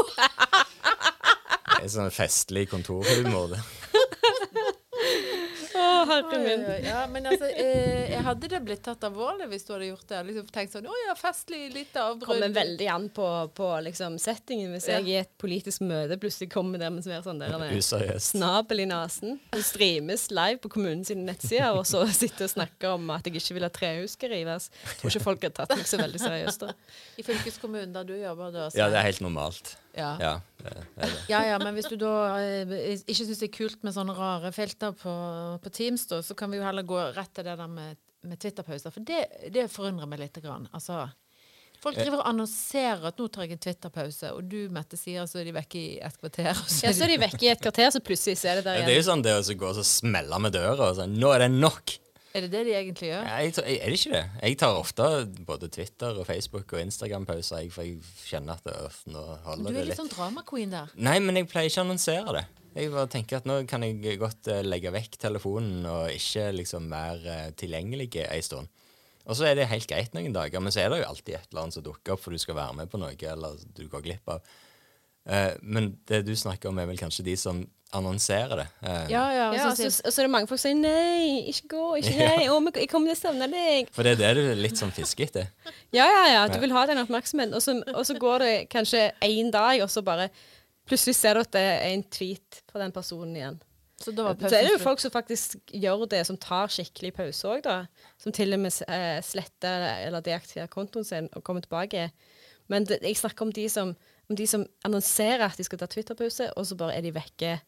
Det 1.83 1.89
er 1.89 1.95
sånn 1.95 2.13
festlig 2.15 2.67
kontorhumor. 2.71 3.55
det. 3.55 3.63
Herre 6.13 6.39
min. 6.43 6.63
Ja, 6.85 7.07
men 7.11 7.27
altså, 7.31 7.49
eh, 7.51 8.11
jeg 8.13 8.23
hadde 8.27 8.49
det 8.53 8.61
blitt 8.67 8.83
tatt 8.87 9.05
alvorlig 9.09 9.49
hvis 9.53 9.67
du 9.67 9.73
hadde 9.75 9.89
gjort 9.91 10.07
det. 10.11 10.21
Liksom 10.29 10.49
tenkt 10.55 10.73
sånn 10.77 10.89
Å 10.91 10.97
ja, 11.07 11.15
festlig, 11.19 11.61
lite 11.75 12.03
avbrudd. 12.03 12.29
Kommer 12.29 12.55
veldig 12.57 12.89
an 12.95 13.09
på, 13.15 13.27
på 13.59 13.69
liksom 13.89 14.19
settingen. 14.23 14.73
Hvis 14.77 14.89
jeg 14.91 15.09
i 15.09 15.17
et 15.23 15.33
politisk 15.43 15.85
møte 15.87 16.19
plutselig 16.23 16.51
kommer 16.53 16.79
der 16.83 16.91
med 16.95 17.05
sånn 17.07 17.41
der 17.43 17.57
med 17.59 17.79
snabel 18.23 18.85
i 18.85 18.89
nesen, 18.91 19.39
det 19.53 19.65
streames 19.67 20.29
live 20.35 20.59
på 20.63 20.73
kommunens 20.77 21.11
nettsider, 21.15 21.73
og 21.77 21.87
så 21.89 22.05
sitter 22.23 22.49
og 22.49 22.55
snakker 22.57 22.97
om 22.97 23.11
at 23.15 23.27
jeg 23.29 23.41
ikke 23.43 23.59
vil 23.59 23.69
at 23.69 23.77
trehus 23.77 24.17
skal 24.19 24.33
rives. 24.35 24.71
Tror 25.01 25.11
ikke 25.13 25.25
folk 25.27 25.47
har 25.49 25.55
tatt 25.63 25.77
meg 25.77 25.87
så 25.89 26.01
veldig 26.01 26.21
seriøst 26.23 26.67
da. 26.67 26.73
I 27.19 27.27
fylkeskommunen 27.27 27.93
der 27.95 28.05
du 28.09 28.15
jobber, 28.17 28.51
da. 28.55 28.69
så- 28.71 28.79
Ja, 28.83 28.89
det 28.93 29.01
er 29.03 29.09
helt 29.11 29.21
normalt. 29.25 29.77
Ja. 29.95 30.11
Ja, 30.21 30.33
det 30.59 30.71
er 30.73 30.79
det. 30.79 31.09
Ja, 31.29 31.41
ja, 31.47 31.59
men 31.63 31.75
hvis 31.77 31.89
du 31.91 31.97
da 32.01 32.13
eh, 32.41 32.77
ikke 33.03 33.19
syns 33.19 33.41
det 33.43 33.49
er 33.51 33.57
kult 33.57 33.83
med 33.87 33.95
sånne 33.97 34.15
rare 34.17 34.53
filter 34.55 34.95
på, 34.97 35.13
på 35.63 35.73
Teams, 35.75 36.07
da, 36.11 36.23
så 36.25 36.37
kan 36.39 36.53
vi 36.53 36.61
jo 36.61 36.67
heller 36.67 36.87
gå 36.87 37.01
rett 37.17 37.33
til 37.35 37.45
det 37.49 37.57
der 37.61 37.69
med, 37.71 37.99
med 38.29 38.41
Twitter-pauser. 38.41 38.95
For 38.95 39.05
det, 39.05 39.25
det 39.53 39.67
forundrer 39.73 40.09
meg 40.09 40.23
litt. 40.23 40.41
Grann. 40.43 40.69
Altså, 40.73 41.05
folk 41.83 41.99
driver 41.99 42.23
og 42.23 42.29
annonserer 42.31 43.09
at 43.11 43.19
'nå 43.19 43.29
tar 43.29 43.45
jeg 43.45 43.59
en 43.59 43.65
Twitter-pause', 43.67 44.33
og 44.33 44.47
du, 44.49 44.69
Mette, 44.73 44.97
sier 44.97 45.27
så 45.27 45.43
er 45.43 45.51
de 45.51 45.57
vekke 45.59 45.79
i 45.81 45.99
et 46.01 46.17
kvarter. 46.21 46.53
Og 46.57 46.71
så 46.71 46.87
Ja, 46.89 46.93
så 46.97 47.05
er 47.05 47.13
de 47.13 47.19
vekke 47.27 47.45
i 47.47 47.51
et 47.53 47.61
kvarter, 47.61 47.91
så 47.91 48.01
plutselig 48.01 48.39
så 48.41 48.53
er 48.53 48.61
det 48.61 48.65
der 48.71 48.81
Ja, 48.81 48.87
det 48.87 48.95
er 48.95 49.03
jo 49.03 49.11
sånn 49.11 49.25
det 49.27 49.35
å 49.37 49.43
så 49.45 49.59
gå 49.59 49.69
og 49.69 49.77
så 49.77 49.85
smelle 49.87 50.39
med 50.41 50.57
døra 50.57 50.89
og 50.93 50.97
sånn 50.97 51.19
'Nå 51.19 51.35
er 51.35 51.45
det 51.47 51.51
nok!' 51.59 51.99
Er 52.33 52.47
det 52.47 52.51
det 52.53 52.63
de 52.69 52.73
egentlig 52.79 53.09
gjør? 53.11 53.27
Ja, 53.29 53.37
jeg, 53.45 53.53
tar- 53.57 53.67
er 53.69 53.93
det 53.93 53.99
ikke 53.99 54.15
det? 54.15 54.23
Jeg 54.43 54.59
tar 54.63 54.79
ofte 54.79 55.09
både 55.49 55.69
Twitter 55.69 56.19
og 56.23 56.27
Facebook 56.27 56.73
og 56.73 56.81
Instagram-pauser, 56.81 57.59
jeg, 57.61 57.73
for 57.75 57.85
jeg 57.85 57.99
kjenner 58.25 58.57
at 58.57 58.65
det, 58.65 58.77
nå 59.13 59.25
holder 59.45 59.67
det 59.67 59.73
litt. 59.73 59.77
du 59.77 59.83
er 59.83 59.89
litt. 59.91 60.01
sånn 60.01 60.13
drama-queen 60.15 60.73
der. 60.73 60.95
Nei, 60.97 61.19
men 61.21 61.37
jeg 61.41 61.49
pleier 61.53 61.69
ikke 61.69 61.83
å 61.83 61.87
annonsere 61.87 62.37
det. 62.39 62.45
Jeg 62.73 62.89
bare 62.95 63.11
tenker 63.13 63.37
at 63.43 63.49
nå 63.49 63.59
kan 63.69 63.85
jeg 63.85 64.17
godt 64.21 64.49
uh, 64.49 64.63
legge 64.65 64.95
vekk 64.95 65.19
telefonen 65.21 65.85
og 65.91 66.07
ikke 66.15 66.47
liksom 66.57 66.89
være 66.89 67.37
uh, 67.51 67.51
tilgjengelig 67.61 68.09
ei 68.25 68.41
stund. 68.45 68.71
Og 69.29 69.37
så 69.39 69.51
er 69.51 69.59
det 69.61 69.69
helt 69.71 69.87
greit 69.87 70.17
noen 70.17 70.33
dager, 70.35 70.65
men 70.65 70.73
så 70.75 70.81
er 70.83 70.89
det 70.91 71.03
jo 71.03 71.11
alltid 71.13 71.37
et 71.37 71.53
eller 71.53 71.67
annet 71.67 71.77
som 71.77 71.85
dukker 71.85 72.17
opp, 72.17 72.25
for 72.25 72.33
du 72.35 72.41
skal 72.41 72.57
være 72.59 72.79
med 72.81 72.91
på 72.91 72.99
noe, 72.99 73.13
eller 73.13 73.61
du 73.77 73.85
går 73.93 74.03
glipp 74.09 74.33
av. 74.35 74.49
Uh, 75.29 75.53
men 75.63 75.93
det 76.09 76.25
du 76.27 76.33
snakker 76.35 76.73
om, 76.73 76.81
er 76.81 76.89
vel 76.89 76.99
kanskje 76.99 77.29
de 77.29 77.37
som 77.39 77.61
annonserer 77.93 78.57
det. 78.63 78.67
Eh, 78.83 79.11
Ja, 79.13 79.25
ja. 79.33 79.47
Ja, 79.55 79.67
og 79.71 79.77
så 79.77 79.91
så, 79.91 80.03
og 80.07 80.13
så 80.13 80.23
er 80.23 80.27
det 80.27 80.31
mange 80.33 80.49
folk 80.51 80.61
som 80.61 80.71
sier 80.71 80.81
'nei, 80.81 81.49
ikke 81.53 81.69
gå', 81.75 81.97
ikke 82.01 82.17
nei, 82.37 82.47
å, 82.49 82.59
men 82.61 82.73
jeg 82.75 82.89
kommer 82.91 83.13
til 83.13 83.19
å 83.19 83.21
savne 83.21 83.49
deg'. 83.53 83.91
For 83.93 84.03
det 84.03 84.13
er 84.17 84.23
det 84.23 84.33
du 84.37 84.51
er 84.53 84.63
litt 84.63 84.81
sånn 84.81 84.93
fisker 84.93 85.25
etter. 85.29 85.47
Ja, 85.93 86.07
ja, 86.09 86.25
ja, 86.33 86.43
du 86.49 86.59
vil 86.61 86.73
ha 86.73 86.87
den 86.89 86.99
oppmerksomheten. 87.03 87.53
Og 87.55 87.61
så, 87.63 87.75
og 87.93 88.07
så 88.09 88.15
går 88.17 88.39
det 88.47 88.55
kanskje 88.73 89.11
én 89.21 89.51
dag, 89.53 89.83
og 89.85 89.91
så 89.93 90.03
bare 90.03 90.31
Plutselig 90.89 91.15
ser 91.15 91.35
du 91.39 91.41
at 91.45 91.53
det 91.55 91.61
er 91.63 91.93
en 91.93 92.03
tweet 92.11 92.57
fra 92.73 92.81
den 92.83 92.91
personen 92.93 93.37
igjen. 93.37 93.61
så 94.03 94.11
det 94.11 94.25
var 94.25 94.35
Så 94.35 94.57
er 94.59 94.65
det 94.67 94.73
jo 94.73 94.79
folk 94.83 94.99
som 94.99 95.13
faktisk 95.15 95.55
gjør 95.71 96.09
det, 96.11 96.25
som 96.27 96.37
tar 96.37 96.67
skikkelig 96.67 97.13
pause 97.15 97.47
òg, 97.47 97.63
da. 97.63 97.87
Som 98.19 98.33
til 98.33 98.53
og 98.53 98.59
med 98.65 98.73
eh, 98.89 99.21
sletter 99.23 99.85
eller 100.09 100.21
deaktiverer 100.21 100.67
kontoen 100.67 101.05
sin 101.07 101.29
og 101.37 101.45
kommer 101.45 101.63
tilbake. 101.63 102.11
Men 102.69 102.85
det, 102.85 102.99
jeg 103.03 103.17
snakker 103.17 103.47
om 103.47 103.53
de, 103.53 103.69
som, 103.71 103.95
om 104.29 104.37
de 104.37 104.47
som 104.47 104.67
annonserer 104.85 105.45
at 105.47 105.57
de 105.57 105.63
skal 105.65 105.79
ta 105.79 105.87
Twitter-pause, 105.87 106.51
og 106.57 106.67
så 106.67 106.75
bare 106.75 106.97
er 106.97 107.03
de 107.07 107.15
vekke. 107.15 107.61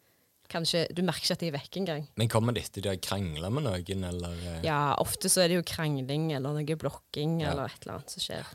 Kanskje, 0.52 0.85
Du 0.94 1.00
merker 1.02 1.24
ikke 1.24 1.33
at 1.38 1.40
de 1.40 1.48
er 1.48 1.54
vekke 1.57 1.80
engang. 1.80 2.02
Men 2.20 2.28
kommer 2.28 2.52
det 2.54 2.66
etter 2.66 2.83
de 2.85 2.90
har 2.92 2.96
krangla 3.02 3.48
med 3.50 3.64
noen, 3.64 4.04
eller 4.11 4.35
eh, 4.50 4.61
Ja, 4.66 4.94
ofte 5.00 5.30
så 5.33 5.40
er 5.44 5.48
det 5.48 5.57
jo 5.57 5.62
krangling 5.66 6.33
eller 6.37 6.52
noe 6.52 6.76
blokking 6.76 7.40
Ja. 7.40 7.50
eller 7.54 7.72
et 7.72 7.83
eller 7.87 7.94
annet 7.98 8.11
som 8.12 8.20
skjer. 8.26 8.52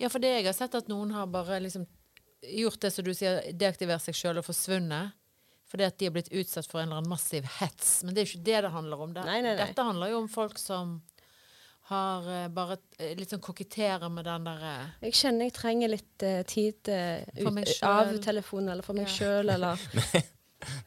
Ja, 0.00 0.08
for 0.08 0.18
det 0.18 0.32
jeg 0.38 0.46
har 0.48 0.56
sett 0.56 0.74
at 0.74 0.88
noen 0.88 1.12
har 1.12 1.26
bare 1.30 1.60
liksom 1.60 1.84
gjort 2.42 2.80
det 2.80 2.90
som 2.94 3.04
du 3.04 3.12
sier, 3.14 3.42
deaktivert 3.52 4.00
seg 4.02 4.16
sjøl 4.16 4.38
og 4.40 4.46
forsvunnet. 4.48 5.12
Fordi 5.70 5.84
at 5.86 5.98
de 6.00 6.08
har 6.08 6.14
blitt 6.16 6.32
utsatt 6.34 6.66
for 6.66 6.80
en 6.80 6.88
eller 6.88 6.98
annen 6.98 7.12
massiv 7.12 7.44
hets. 7.60 8.00
Men 8.02 8.14
det 8.16 8.22
er 8.22 8.26
jo 8.26 8.32
ikke 8.32 8.46
det 8.48 8.62
det 8.64 8.70
handler 8.74 9.04
om. 9.04 9.12
Det, 9.14 9.22
Nei, 9.28 9.36
nei, 9.44 9.52
nei. 9.54 9.66
Dette 9.68 9.84
handler 9.86 10.10
jo 10.10 10.16
om 10.24 10.26
folk 10.32 10.58
som 10.58 10.96
har 11.90 12.26
uh, 12.26 12.48
bare 12.54 12.76
uh, 12.98 13.12
litt 13.18 13.30
sånn 13.30 13.42
koketterer 13.44 14.10
med 14.10 14.24
den 14.26 14.44
derre 14.48 14.72
Jeg 15.04 15.14
kjenner 15.20 15.46
jeg 15.48 15.54
trenger 15.60 15.90
litt 15.92 16.24
tid 16.50 16.90
ut- 16.90 17.82
av 17.86 18.10
telefonen, 18.24 18.72
eller 18.72 18.82
for 18.86 18.94
meg 18.98 19.06
Ja. 19.06 19.14
sjøl, 19.14 19.50
eller 19.54 19.78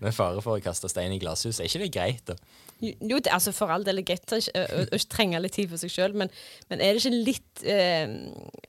Med 0.04 0.14
fare 0.16 0.42
for 0.44 0.58
å 0.58 0.64
kaste 0.64 0.90
stein 0.92 1.14
i 1.16 1.20
glasshus. 1.22 1.60
Er 1.60 1.70
ikke 1.70 1.84
det 1.86 1.94
greit, 1.96 2.24
da? 2.30 2.38
Jo, 2.84 3.18
det, 3.18 3.32
altså 3.32 3.54
for 3.56 3.72
all 3.72 3.86
del 3.88 4.02
er 4.02 4.04
det 4.04 4.10
greit 4.10 4.34
å, 4.36 4.40
å, 4.60 4.86
å 4.92 5.02
trenge 5.08 5.40
litt 5.40 5.56
tid 5.56 5.70
for 5.72 5.80
seg 5.80 5.94
sjøl, 5.94 6.16
men, 6.20 6.32
men, 6.70 6.82
er 6.84 6.98
det 6.98 7.04
ikke 7.04 7.22
litt 7.30 7.64
eh, 7.64 8.10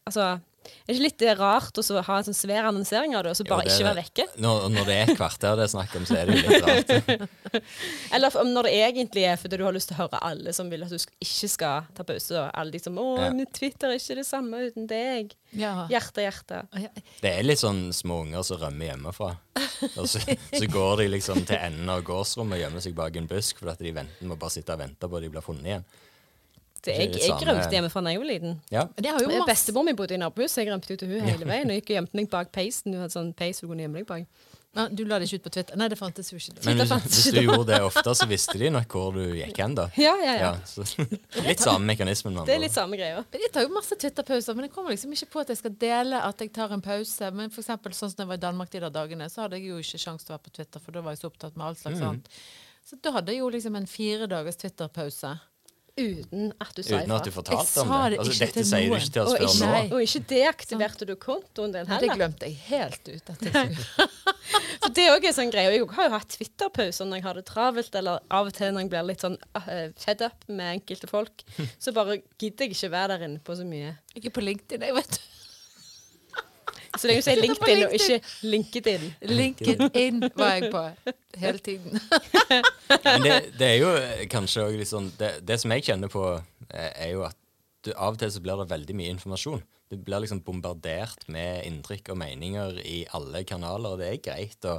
Altså 0.07 0.37
er 0.65 0.91
det 0.91 0.97
ikke 0.97 1.05
litt 1.05 1.25
rart 1.39 1.79
å 1.81 2.03
ha 2.07 2.17
en 2.19 2.27
sånn 2.27 2.37
svær 2.37 2.69
annonsering 2.71 3.15
av 3.17 3.25
det, 3.25 3.35
og 3.35 3.39
så 3.39 3.47
bare 3.47 3.65
jo, 3.65 3.71
det, 3.71 3.77
ikke 3.77 3.89
være 3.89 4.01
vekke? 4.01 4.27
Når, 4.45 4.67
når, 4.75 4.89
det 4.89 4.97
er 4.97 5.13
et 5.13 5.19
kvarter 5.19 5.59
det 5.59 5.67
er 5.67 5.73
snakk 5.73 5.97
om, 5.99 6.07
så 6.09 6.19
er 6.19 6.31
det 6.31 6.37
jo 6.37 6.43
litt 6.45 6.67
rart. 6.67 7.61
Eller 8.15 8.39
når 8.51 8.69
det 8.69 8.75
egentlig 8.81 9.27
er 9.29 9.41
fordi 9.41 9.61
du 9.61 9.65
har 9.67 9.77
lyst 9.77 9.91
til 9.93 9.99
å 9.99 10.03
høre 10.05 10.21
alle 10.31 10.55
som 10.57 10.71
vil 10.73 10.85
at 10.87 10.93
du 10.93 10.99
ikke 10.99 11.51
skal 11.53 11.89
ta 11.97 12.07
pause. 12.07 12.37
Og 12.41 12.51
alle 12.51 12.75
de 12.75 12.83
som 12.83 12.99
'Å, 12.99 13.09
ja. 13.21 13.49
Twitter 13.55 13.93
er 13.93 14.01
ikke 14.01 14.19
det 14.21 14.27
samme 14.29 14.63
uten 14.69 14.89
deg'. 14.91 15.35
Ja. 15.55 15.87
Hjerte, 15.91 16.25
hjerte. 16.25 16.63
Det 17.21 17.31
er 17.31 17.47
litt 17.47 17.63
sånn 17.63 17.87
små 17.95 18.23
unger 18.25 18.43
som 18.47 18.61
rømmer 18.63 18.91
hjemmefra. 18.93 19.35
Og 20.01 20.09
så, 20.09 20.21
så, 20.21 20.65
går 20.71 21.03
de 21.03 21.11
liksom 21.13 21.45
til 21.47 21.61
enden 21.61 21.91
av 21.91 22.03
gårdsrommet 22.07 22.59
og 22.59 22.65
gjemmer 22.65 22.85
seg 22.85 22.97
bak 22.99 23.17
en 23.21 23.29
busk 23.31 23.61
fordi 23.63 23.89
de 23.89 23.95
venter, 24.01 24.27
må 24.29 24.39
bare 24.41 24.57
sitte 24.57 24.75
og 24.75 24.83
vente 24.83 25.09
på 25.09 25.19
at 25.19 25.25
de 25.25 25.31
blir 25.33 25.45
funnet 25.45 25.71
igjen. 25.71 25.87
Jeg, 26.87 27.15
jeg 27.17 27.37
rømte 27.49 27.71
hjemmefra 27.73 28.03
da 28.05 28.13
jeg 28.13 28.21
var 28.21 28.29
liten. 28.29 28.59
Ja. 28.73 28.89
Bestemor 29.49 29.87
min 29.87 29.97
bodde 29.97 30.17
i 30.17 30.21
nabohuset, 30.21 30.65
jeg 30.65 30.73
rømte 30.73 30.93
jo 30.93 31.01
til 31.01 31.15
hun 31.15 31.29
hele 31.29 31.49
veien. 31.49 31.71
Og 31.71 31.81
gikk 31.81 31.95
og 31.95 31.99
gjemte 32.01 32.21
meg 32.21 32.29
bak 32.33 32.53
peisen. 32.55 32.93
Du 32.93 33.01
hadde 33.01 33.15
sånn 33.15 33.33
peis 33.37 33.63
du 33.63 33.69
kunne 33.69 33.87
gjemme 33.87 34.03
deg 34.03 34.11
bak. 34.11 34.51
Ja, 34.75 34.89
du 34.91 35.05
la 35.07 35.21
det 35.23 35.29
ikke 35.29 35.39
ut 35.39 35.45
på 35.45 35.51
Twitter? 35.55 35.79
Nei, 35.79 35.87
det 35.91 35.97
fantes 36.01 36.33
jo 36.33 36.39
ikke. 36.41 36.57
Men 36.67 36.81
hvis, 36.81 36.93
hvis, 37.05 37.27
du 37.37 37.39
gjorde 37.45 37.69
det 37.69 37.79
ofte, 37.87 38.15
så 38.19 38.27
visste 38.27 38.57
de 38.59 38.73
nok 38.75 38.97
hvor 38.99 39.15
du 39.15 39.23
gikk 39.39 39.61
hen, 39.63 39.77
da. 39.79 39.87
Ja, 40.05 40.15
ja, 40.19 40.35
ja. 40.41 40.49
ja 40.59 41.45
litt 41.47 41.63
samme 41.63 41.87
mekanismen. 41.93 42.41
Det 42.43 42.57
er 42.57 42.63
litt 42.65 42.75
samme 42.75 42.99
greia. 42.99 43.23
Jeg 43.39 43.53
tar 43.55 43.69
jo 43.69 43.71
masse 43.77 43.95
Twitter-pauser, 43.95 44.59
men 44.59 44.67
jeg 44.67 44.75
kommer 44.75 44.97
liksom 44.97 45.15
ikke 45.15 45.31
på 45.37 45.45
at 45.45 45.55
jeg 45.55 45.63
skal 45.63 45.77
dele 45.79 46.19
at 46.27 46.43
jeg 46.43 46.51
tar 46.59 46.75
en 46.75 46.83
pause. 46.83 47.31
Men 47.39 47.55
for 47.55 47.63
eksempel 47.63 47.95
sånn 47.95 48.11
som 48.11 48.25
jeg 48.25 48.33
var 48.33 48.41
i 48.41 48.45
Danmark 48.49 48.75
de 48.75 48.83
der 48.83 48.95
dagene, 48.99 49.31
så 49.31 49.45
hadde 49.45 49.63
jeg 49.63 49.71
jo 49.71 49.79
ikke 49.79 50.03
sjanse 50.09 50.27
til 50.27 50.35
å 50.35 50.39
være 50.41 50.47
på 50.49 50.57
Twitter, 50.59 50.83
for 50.83 50.99
da 50.99 51.07
var 51.07 51.15
jeg 51.15 51.23
så 51.23 51.31
opptatt 51.31 51.55
med 51.61 51.69
alt 51.69 51.83
slags 51.85 52.03
mm. 52.03 52.07
annet. 52.11 52.37
Så 52.85 52.99
da 53.01 53.15
hadde 53.15 53.33
jeg 53.33 53.45
jo 53.45 53.55
liksom 53.55 53.79
en 53.79 53.87
fire 53.89 54.27
dagers 54.29 54.59
Twitter-pause. 54.59 55.37
Uten 55.95 56.49
at 56.59 56.73
du 56.75 56.83
sa 56.83 56.97
ifra. 56.97 57.03
Uten 57.05 57.13
at 57.15 57.27
du 57.29 57.31
fortalte 57.31 57.83
om 57.85 57.91
det. 58.11 58.19
Altså, 58.19 58.33
dette 58.43 58.57
til 58.57 58.67
sier 58.67 58.89
du 58.91 58.97
ikke 58.97 59.13
til 59.15 59.21
oss 59.23 59.59
før 59.61 59.69
nå. 59.71 59.83
Og 59.95 60.01
ikke 60.03 60.23
deaktiverte 60.33 61.07
du 61.07 61.13
kontoen 61.23 61.75
din 61.77 61.87
heller. 61.87 62.03
Det 62.03 62.17
glemte 62.19 62.49
jeg 62.51 62.57
helt 62.67 63.11
ut. 63.13 63.31
at 63.31 63.45
jeg 63.47 63.77
Så 64.83 64.91
Det 64.99 65.05
òg 65.13 65.29
er 65.29 65.37
sånn 65.37 65.53
greie. 65.55 65.71
Jeg 65.77 65.87
har 65.95 66.09
jo 66.09 66.15
hatt 66.17 66.35
Twitter-pauser 66.35 67.07
når 67.07 67.21
jeg 67.21 67.27
har 67.29 67.39
det 67.39 67.45
travelt, 67.51 67.95
eller 68.01 68.27
av 68.27 68.51
og 68.51 68.57
til 68.59 68.75
når 68.75 68.87
jeg 68.87 68.93
blir 68.97 69.07
litt 69.13 69.23
sånn 69.23 69.39
uh, 69.55 69.87
fed 70.03 70.27
up 70.27 70.49
med 70.51 70.81
enkelte 70.81 71.11
folk. 71.11 71.47
Så 71.79 71.95
bare 71.95 72.19
gidder 72.43 72.67
jeg 72.67 72.75
ikke 72.75 72.91
være 72.97 73.15
der 73.15 73.29
inne 73.29 73.45
på 73.45 73.55
så 73.55 73.67
mye. 73.69 73.95
Ikke 74.19 74.35
på 74.35 74.45
LinkedIn, 74.45 74.83
jeg 74.89 74.99
vet 74.99 75.15
du. 75.15 75.23
Så 76.99 77.11
lenge 77.11 77.23
du 77.23 77.27
sier 77.27 77.41
LinkedIn 77.43 77.85
og 77.87 77.95
ikke 77.97 78.19
LinkedIn. 78.47 79.07
LinkedIn 79.31 80.21
var 80.39 80.57
jeg 80.57 80.73
på 80.73 80.83
hele 81.43 81.63
tiden. 81.65 82.01
Men 83.05 83.25
det, 83.27 83.39
det, 83.59 83.69
er 83.69 83.79
jo 83.81 83.93
kanskje 84.33 84.67
òg 84.69 84.77
litt 84.79 84.91
sånn 84.91 85.11
det, 85.19 85.37
det, 85.47 85.59
som 85.63 85.75
jeg 85.75 85.87
kjenner 85.89 86.13
på, 86.13 86.27
eh, 86.71 86.91
er 87.07 87.15
jo 87.15 87.25
at 87.27 87.39
du, 87.85 87.93
av 87.93 88.15
og 88.15 88.21
til 88.21 88.33
så 88.33 88.43
blir 88.45 88.61
det 88.61 88.71
veldig 88.71 88.97
mye 88.97 89.15
informasjon. 89.17 89.65
Du 89.93 89.99
blir 90.01 90.23
liksom 90.25 90.41
bombardert 90.47 91.27
med 91.33 91.67
inntrykk 91.69 92.15
og 92.15 92.21
meninger 92.23 92.79
i 92.81 93.03
alle 93.17 93.45
kanaler. 93.49 93.95
og 93.95 94.01
Det 94.01 94.11
er 94.11 94.23
greit 94.25 94.71
å 94.71 94.79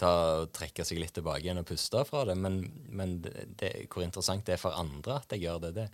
ta, 0.00 0.12
trekke 0.54 0.86
seg 0.86 1.00
litt 1.02 1.14
tilbake 1.16 1.44
igjen 1.46 1.60
og 1.60 1.68
puste 1.68 2.04
fra 2.08 2.24
det, 2.28 2.36
men, 2.38 2.62
men 2.88 3.18
det, 3.22 3.72
hvor 3.92 4.06
interessant 4.06 4.46
det 4.46 4.56
er 4.56 4.62
for 4.62 4.76
andre 4.78 5.20
at 5.20 5.34
jeg 5.34 5.46
gjør 5.46 5.66
det, 5.66 5.74
det 5.78 5.88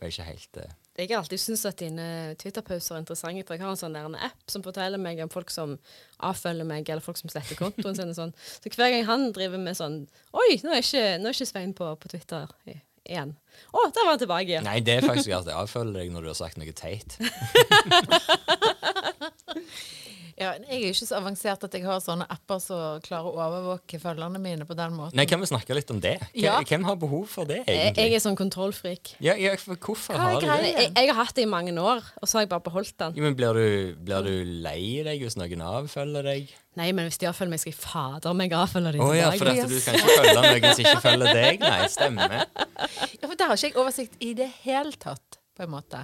er 0.00 0.12
ikke 0.12 0.28
helt 0.28 0.60
uh, 0.60 0.74
jeg 0.94 1.10
har 1.10 1.24
alltid 1.24 1.40
syntes 1.42 1.64
at 1.66 1.80
dine 1.82 2.04
Twitter-pauser 2.38 2.94
er 2.94 3.02
interessante. 3.02 3.42
For 3.48 3.56
jeg 3.56 3.64
har 3.64 3.72
en 3.74 3.80
sånn 3.80 3.96
en 3.98 4.14
app 4.14 4.50
som 4.50 4.62
forteller 4.62 5.00
meg 5.02 5.18
om 5.24 5.32
folk 5.32 5.50
som 5.50 5.74
avfølger 6.22 6.68
meg, 6.68 6.88
eller 6.88 7.02
folk 7.02 7.18
som 7.18 7.32
sletter 7.32 7.58
kontoen 7.58 7.96
sin. 7.98 8.14
Sånn. 8.14 8.34
Så 8.38 8.70
hver 8.70 8.92
gang 8.94 9.06
han 9.08 9.32
driver 9.34 9.58
med 9.58 9.78
sånn 9.78 10.04
Oi, 10.36 10.60
nå 10.62 10.74
er 10.74 10.84
ikke, 10.84 11.18
nå 11.18 11.30
er 11.30 11.34
ikke 11.34 11.50
Svein 11.50 11.74
på, 11.74 11.88
på 11.98 12.12
Twitter 12.14 12.46
igjen. 12.70 13.34
Å, 13.74 13.88
der 13.90 14.06
var 14.06 14.14
han 14.14 14.22
tilbake 14.22 14.48
igjen. 14.52 14.66
Nei, 14.66 14.78
det 14.84 14.98
er 14.98 15.06
faktisk 15.06 15.34
at 15.34 15.50
jeg 15.50 15.58
avfølger 15.58 15.98
deg 15.98 16.14
når 16.14 16.24
du 16.24 16.30
har 16.30 16.38
sagt 16.38 16.60
noe 16.62 16.74
teit. 16.78 17.18
Ja, 20.34 20.52
jeg 20.58 20.80
er 20.80 20.80
jo 20.88 20.94
ikke 20.94 21.06
så 21.06 21.18
avansert 21.20 21.64
at 21.66 21.74
jeg 21.76 21.84
har 21.86 22.00
sånne 22.02 22.26
apper 22.30 22.58
som 22.62 23.02
klarer 23.04 23.28
å 23.30 23.34
overvåke 23.38 24.00
følgerne 24.02 24.40
mine 24.42 24.66
på 24.66 24.74
den 24.74 24.96
måten. 24.96 25.14
Nei, 25.18 25.28
Kan 25.30 25.42
vi 25.42 25.46
snakke 25.46 25.76
litt 25.78 25.92
om 25.94 26.00
det? 26.02 26.16
Hvem, 26.32 26.42
ja. 26.42 26.56
hvem 26.66 26.86
har 26.88 26.98
behov 26.98 27.28
for 27.30 27.46
det, 27.46 27.60
egentlig? 27.62 27.92
Jeg, 27.94 28.10
jeg 28.10 28.18
er 28.18 28.24
sånn 28.24 28.38
kontrollfrik. 28.38 29.12
Ja, 29.22 29.36
jeg, 29.38 29.60
for 29.62 29.78
hvorfor 29.78 30.18
har 30.18 30.40
du 30.40 30.48
det? 30.48 30.72
Jeg, 30.72 30.90
jeg, 30.90 31.12
har 31.12 31.20
hatt 31.20 31.38
det 31.38 31.46
i 31.46 31.50
mange 31.50 31.76
år, 31.78 32.02
og 32.18 32.26
så 32.26 32.40
har 32.40 32.48
jeg 32.48 32.50
bare 32.50 32.66
beholdt 32.66 32.96
den. 32.98 33.14
Ja, 33.20 33.26
men 33.28 33.38
blir 33.38 33.60
du, 33.60 33.94
blir 34.10 34.26
du 34.26 34.58
lei 34.66 34.82
deg 35.06 35.22
hvis 35.22 35.38
noen 35.38 35.64
avfølger 35.68 36.26
deg? 36.26 36.50
Nei, 36.74 36.90
men 36.90 37.06
hvis 37.06 37.20
de 37.22 37.30
avfølger 37.30 37.54
meg, 37.54 37.62
skal 37.62 37.70
jeg 37.70 37.78
fader 37.78 38.34
meg 38.34 38.58
avfølge 38.58 38.96
dem 38.96 39.06
oh, 39.06 39.14
ja, 39.14 39.30
for 39.38 39.52
at 39.52 39.70
du 39.70 39.78
kan 39.78 40.00
ikke 40.00 40.18
følge 40.18 40.34
noen 40.40 40.66
som 40.66 40.82
ikke 40.82 41.04
følger 41.06 41.38
deg? 41.38 41.62
Nei, 41.62 41.80
stemmer. 41.94 42.36
Ja, 43.24 43.28
for 43.30 43.38
der 43.38 43.48
har 43.48 43.56
ikke 43.56 43.70
jeg 43.70 43.80
oversikt 43.80 44.20
i 44.22 44.34
det 44.36 44.50
hele 44.66 44.92
tatt, 45.00 45.38
på 45.56 45.64
en 45.64 45.70
måte. 45.72 46.02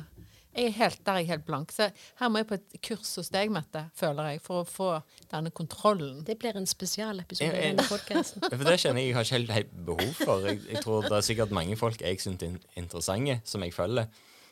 Jeg 0.51 0.67
er 0.67 0.73
helt, 0.81 1.01
der 1.07 1.13
er 1.13 1.23
jeg 1.23 1.29
helt 1.31 1.45
blank. 1.47 1.73
Så 1.73 1.87
her 2.19 2.31
må 2.31 2.41
jeg 2.43 2.49
på 2.51 2.57
et 2.59 2.79
kurs 2.83 3.13
hos 3.21 3.31
deg, 3.31 3.53
Mette, 3.55 3.85
føler 3.99 4.33
jeg, 4.33 4.41
for 4.43 4.65
å 4.65 4.67
få 4.67 4.89
denne 5.31 5.53
kontrollen. 5.55 6.25
Det 6.27 6.35
blir 6.43 6.59
en 6.59 6.67
spesialepisode 6.67 7.53
i 7.55 7.69
denne 7.69 7.85
podkasten. 7.87 8.43
for 8.51 8.67
det 8.67 8.81
kjenner 8.83 9.05
jeg 9.05 9.13
jeg 9.13 9.19
har 9.19 9.29
ikke 9.29 9.61
helt 9.61 9.77
behov 9.87 10.17
for. 10.19 10.49
Jeg, 10.49 10.65
jeg, 10.67 10.83
tror 10.83 11.07
det 11.07 11.15
er 11.21 11.29
sikkert 11.29 11.55
mange 11.55 11.79
folk 11.79 12.03
jeg 12.03 12.19
syns 12.23 12.43
er 12.43 12.59
interessante, 12.83 13.39
som 13.47 13.63
jeg 13.63 13.77
følger, 13.77 14.11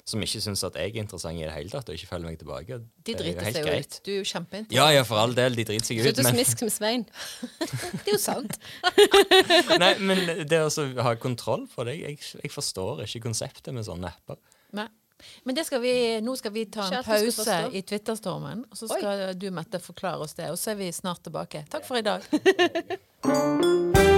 som 0.08 0.22
ikke 0.24 0.40
syns 0.44 0.62
at 0.64 0.78
jeg 0.78 0.94
er 0.94 1.02
interessant 1.02 1.40
i 1.40 1.42
det 1.42 1.56
hele 1.56 1.72
tatt, 1.72 1.90
og 1.90 1.98
ikke 1.98 2.12
følger 2.12 2.30
meg 2.30 2.38
tilbake. 2.44 2.78
De 3.04 3.16
driter 3.18 3.50
seg 3.50 3.66
jo 3.66 3.74
ut. 3.74 3.98
Du 4.06 4.12
er 4.12 4.16
jo 4.20 4.28
kjempeinteressant. 4.30 4.78
Ja, 4.78 4.86
ja, 4.94 5.02
for 5.08 5.20
all 5.24 5.34
del. 5.36 5.58
De 5.58 5.66
driter 5.66 5.90
seg 5.90 5.98
ut. 5.98 6.06
Slutt 6.06 6.22
å 6.22 6.28
smiske 6.30 6.68
med 6.68 6.76
Svein. 6.76 7.04
det 8.04 8.06
er 8.06 8.14
jo 8.14 8.22
sant. 8.22 8.54
Nei, 9.82 9.90
men 9.98 10.46
det 10.46 10.62
å 10.62 10.88
ha 11.10 11.18
kontroll 11.18 11.66
på 11.74 11.90
det 11.90 11.98
jeg, 11.98 12.22
jeg 12.38 12.54
forstår 12.54 13.02
ikke 13.08 13.26
konseptet 13.26 13.74
med 13.74 13.90
sånne 13.90 14.14
apper. 14.14 14.38
Nei. 14.78 14.86
Men 15.44 15.58
skal 15.64 15.82
vi, 15.82 15.94
nå 16.24 16.36
skal 16.38 16.54
vi 16.54 16.66
ta 16.72 16.86
en 16.88 17.04
pause 17.04 17.58
i 17.72 17.82
Twitterstormen, 17.82 18.64
og 18.70 18.78
så 18.78 18.90
skal 18.90 19.28
Oi. 19.30 19.32
du, 19.34 19.50
Mette, 19.54 19.82
forklare 19.82 20.28
oss 20.28 20.38
det. 20.38 20.50
Og 20.52 20.58
så 20.60 20.74
er 20.74 20.80
vi 20.82 20.92
snart 20.94 21.24
tilbake. 21.26 21.64
Takk 21.72 21.88
for 21.88 21.98
i 21.98 22.06
dag. 22.06 22.22